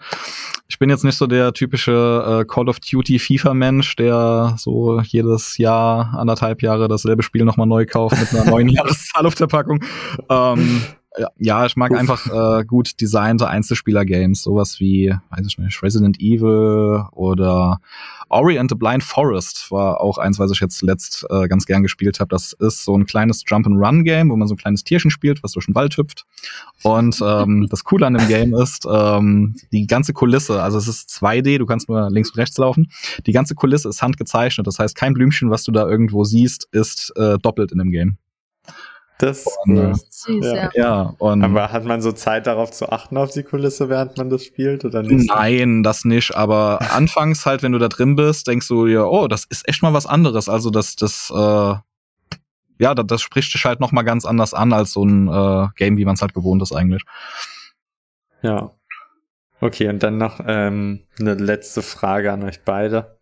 [0.66, 5.56] ich bin jetzt nicht so der typische äh, Call of Duty FIFA-Mensch, der so jedes
[5.58, 9.84] Jahr, anderthalb Jahre dasselbe Spiel nochmal neu kauft mit einer neuen Jahreszahl auf der Packung.
[10.28, 10.82] Ähm,
[11.38, 11.98] Ja, ich mag Uff.
[11.98, 17.80] einfach äh, gut designte Einzelspieler-Games, sowas wie, weiß ich nicht, Resident Evil oder
[18.28, 21.82] Ori and the Blind Forest war auch eins, was ich jetzt letzt äh, ganz gern
[21.82, 22.28] gespielt habe.
[22.28, 25.66] Das ist so ein kleines Jump-and-Run-Game, wo man so ein kleines Tierchen spielt, was durch
[25.66, 26.26] den Wald hüpft.
[26.84, 31.10] Und ähm, das Coole an dem Game ist, ähm, die ganze Kulisse, also es ist
[31.10, 32.88] 2D, du kannst nur links und rechts laufen.
[33.26, 37.12] Die ganze Kulisse ist handgezeichnet, das heißt, kein Blümchen, was du da irgendwo siehst, ist
[37.16, 38.18] äh, doppelt in dem Game.
[39.20, 40.70] Das und, äh, süß, ja.
[40.72, 41.14] ja.
[41.18, 44.44] und aber hat man so Zeit darauf zu achten auf die Kulisse, während man das
[44.44, 45.28] spielt oder nicht?
[45.28, 46.34] Nein, das nicht.
[46.34, 49.82] Aber anfangs halt, wenn du da drin bist, denkst du ja, oh, das ist echt
[49.82, 50.48] mal was anderes.
[50.48, 51.74] Also das, das, äh,
[52.78, 55.68] ja, das, das spricht dich halt noch mal ganz anders an als so ein äh,
[55.76, 57.02] Game, wie man es halt gewohnt ist eigentlich.
[58.40, 58.74] Ja.
[59.60, 63.18] Okay, und dann noch ähm, eine letzte Frage an euch beide.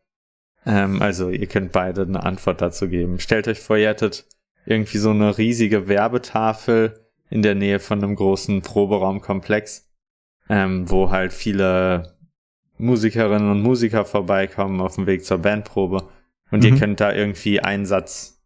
[0.65, 3.19] Ähm, also ihr könnt beide eine Antwort dazu geben.
[3.19, 4.27] Stellt euch vor, ihr hättet
[4.69, 7.01] irgendwie so eine riesige Werbetafel
[7.31, 9.89] in der Nähe von einem großen Proberaumkomplex,
[10.51, 12.17] ähm, wo halt viele
[12.77, 16.09] Musikerinnen und Musiker vorbeikommen auf dem Weg zur Bandprobe.
[16.51, 16.69] Und mhm.
[16.69, 18.43] ihr könnt da irgendwie einen Satz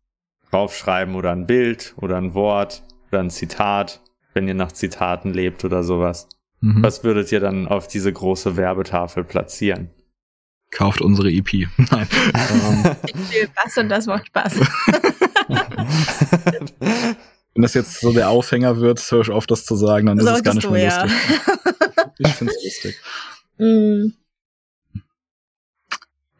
[0.51, 4.01] draufschreiben oder ein Bild oder ein Wort oder ein Zitat,
[4.33, 6.29] wenn ihr nach Zitaten lebt oder sowas.
[6.61, 6.85] Mhm.
[6.85, 9.91] Was würdet ihr dann auf diese große Werbetafel platzieren?
[10.71, 11.53] Kauft unsere EP.
[11.77, 12.09] Nein.
[13.65, 14.61] das und das macht Spaß.
[17.55, 20.35] Wenn das jetzt so der Aufhänger wird, höre ich auf, das zu sagen, dann Solltest
[20.35, 21.03] ist es gar nicht mehr ja.
[21.03, 21.21] lustig.
[22.19, 22.97] ich finde es lustig.
[23.59, 24.13] Mm.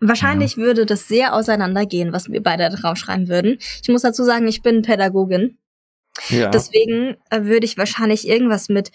[0.01, 0.63] Wahrscheinlich ja.
[0.65, 3.59] würde das sehr auseinandergehen, was wir beide draufschreiben würden.
[3.83, 5.59] Ich muss dazu sagen, ich bin Pädagogin.
[6.29, 6.51] Ja.
[6.51, 8.91] Deswegen äh, würde ich wahrscheinlich irgendwas mit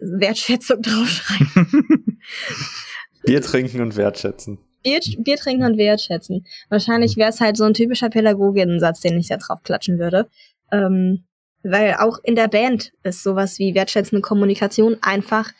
[0.00, 2.20] Wertschätzung draufschreiben.
[3.24, 4.58] Bier trinken und wertschätzen.
[4.82, 6.46] Bier, Bier trinken und wertschätzen.
[6.68, 10.28] Wahrscheinlich wäre es halt so ein typischer Pädagoginnensatz, den ich da drauf klatschen würde.
[10.72, 11.24] Ähm,
[11.62, 15.50] weil auch in der Band ist sowas wie wertschätzende Kommunikation einfach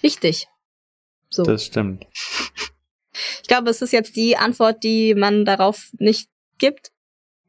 [0.00, 0.48] wichtig.
[1.28, 1.42] So.
[1.42, 2.06] Das stimmt.
[3.42, 6.28] Ich glaube, es ist jetzt die Antwort, die man darauf nicht
[6.58, 6.92] gibt.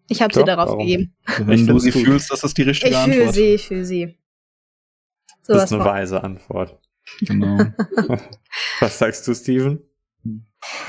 [0.09, 0.79] Ich habe sie darauf warum?
[0.79, 1.15] gegeben.
[1.38, 3.15] Wenn du sie fühlst, das ist die richtige ich Antwort.
[3.15, 4.17] Ich fühle sie, ich fühle sie.
[5.41, 6.77] So das ist eine weise Antwort.
[7.21, 7.57] Genau.
[8.79, 9.82] Was sagst du, Steven?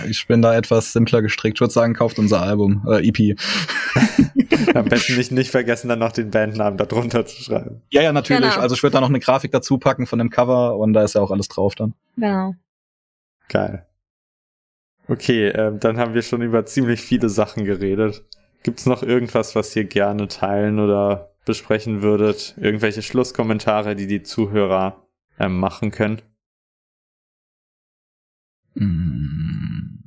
[0.08, 1.56] Ich bin da etwas simpler gestrickt.
[1.56, 3.38] Ich würde sagen, kauft unser Album, äh, EP.
[4.74, 7.82] Am besten nicht, nicht vergessen, dann noch den Bandnamen darunter zu schreiben.
[7.90, 8.50] Ja, ja, natürlich.
[8.50, 8.60] Genau.
[8.60, 11.14] Also ich würde da noch eine Grafik dazu packen von dem Cover und da ist
[11.14, 11.94] ja auch alles drauf dann.
[12.16, 12.54] Genau.
[13.48, 13.86] Geil.
[15.08, 18.24] Okay, äh, dann haben wir schon über ziemlich viele Sachen geredet.
[18.62, 22.54] Gibt's noch irgendwas, was ihr gerne teilen oder besprechen würdet?
[22.60, 25.06] Irgendwelche Schlusskommentare, die die Zuhörer
[25.38, 26.22] äh, machen können?
[28.74, 29.98] Mm.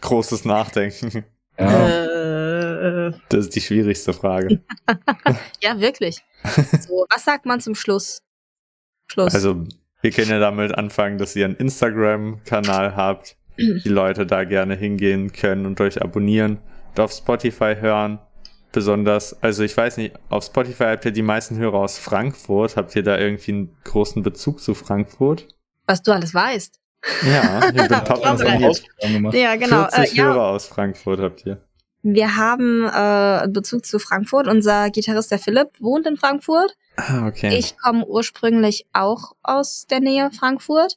[0.00, 1.24] Großes Nachdenken.
[1.58, 1.88] Ja.
[1.88, 3.12] Äh.
[3.28, 4.60] Das ist die schwierigste Frage.
[5.62, 6.18] ja, wirklich.
[6.44, 8.22] So, was sagt man zum Schluss?
[9.06, 9.34] Schluss.
[9.34, 9.64] Also,
[10.00, 15.32] wir können ja damit anfangen, dass ihr einen Instagram-Kanal habt, die Leute da gerne hingehen
[15.32, 16.58] können und euch abonnieren
[16.90, 18.18] und auf Spotify hören.
[18.72, 22.76] Besonders, also ich weiß nicht, auf Spotify habt ihr die meisten Hörer aus Frankfurt.
[22.76, 25.48] Habt ihr da irgendwie einen großen Bezug zu Frankfurt?
[25.90, 26.78] Was du alles weißt.
[27.26, 29.34] Ja, ich bin Papa gemacht.
[29.34, 29.88] Ja, genau.
[29.88, 30.50] 40 äh, Hörer ja.
[30.50, 31.66] aus Frankfurt habt ihr.
[32.02, 34.46] Wir haben äh, Bezug zu Frankfurt.
[34.46, 36.76] Unser Gitarrist, der Philipp, wohnt in Frankfurt.
[36.94, 37.58] Ah, okay.
[37.58, 40.96] Ich komme ursprünglich auch aus der Nähe Frankfurt.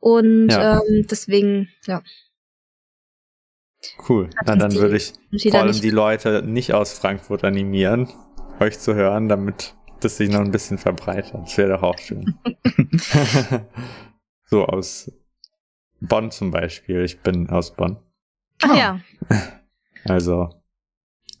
[0.00, 0.80] Und ja.
[0.80, 2.02] ähm, deswegen, ja.
[4.08, 4.30] Cool.
[4.46, 5.12] Na, dann würde ich
[5.50, 8.08] vor allem die Leute nicht aus Frankfurt animieren,
[8.60, 9.74] euch zu hören, damit
[10.04, 11.42] das sich noch ein bisschen verbreitert.
[11.44, 12.34] Das wäre doch auch schön.
[14.46, 15.10] so aus
[16.00, 17.02] Bonn zum Beispiel.
[17.04, 17.98] Ich bin aus Bonn.
[18.62, 19.00] Ach ja.
[20.06, 20.50] Also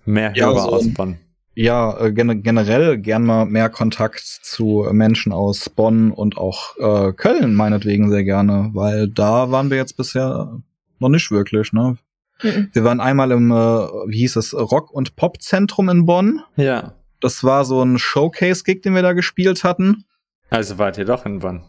[0.06, 1.18] mehr Hörer ja, so, aus Bonn.
[1.54, 7.12] Ja, äh, gen generell gern mal mehr Kontakt zu Menschen aus Bonn und auch äh,
[7.12, 10.62] Köln meinetwegen sehr gerne, weil da waren wir jetzt bisher
[10.98, 11.98] noch nicht wirklich, ne?
[12.42, 12.70] Mhm.
[12.72, 16.40] Wir waren einmal im, äh, wie hieß es, Rock- und Pop-Zentrum in Bonn.
[16.56, 16.94] Ja.
[17.24, 20.04] Das war so ein Showcase-Gig, den wir da gespielt hatten.
[20.50, 21.64] Also wart ihr doch in Bonn.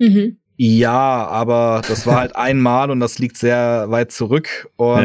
[0.00, 0.38] Mhm.
[0.56, 4.68] Ja, aber das war halt einmal und das liegt sehr weit zurück.
[4.74, 4.98] Und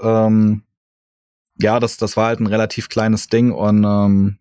[0.00, 0.62] ja, ähm,
[1.60, 3.50] ja das, das war halt ein relativ kleines Ding.
[3.50, 4.38] Und ähm,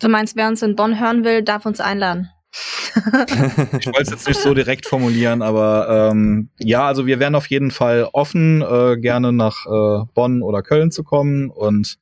[0.00, 2.30] Du meinst, wer uns in Bonn hören will, darf uns einladen.
[2.94, 7.50] ich wollte es jetzt nicht so direkt formulieren, aber ähm, ja, also wir wären auf
[7.50, 11.98] jeden Fall offen, äh, gerne nach äh, Bonn oder Köln zu kommen und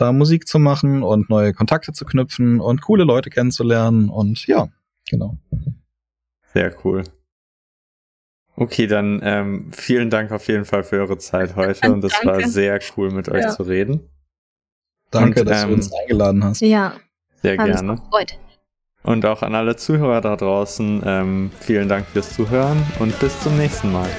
[0.00, 4.68] da Musik zu machen und neue Kontakte zu knüpfen und coole Leute kennenzulernen und ja,
[5.08, 5.38] genau.
[6.52, 7.04] Sehr cool.
[8.56, 12.46] Okay, dann ähm, vielen Dank auf jeden Fall für eure Zeit heute und es war
[12.46, 13.50] sehr cool mit euch ja.
[13.50, 14.00] zu reden.
[15.10, 16.60] Danke, und, dass ähm, du uns eingeladen hast.
[16.60, 16.94] Ja.
[17.42, 17.96] Sehr gerne.
[17.96, 18.38] Gefreut.
[19.02, 23.56] Und auch an alle Zuhörer da draußen, ähm, vielen Dank fürs Zuhören und bis zum
[23.56, 24.10] nächsten Mal.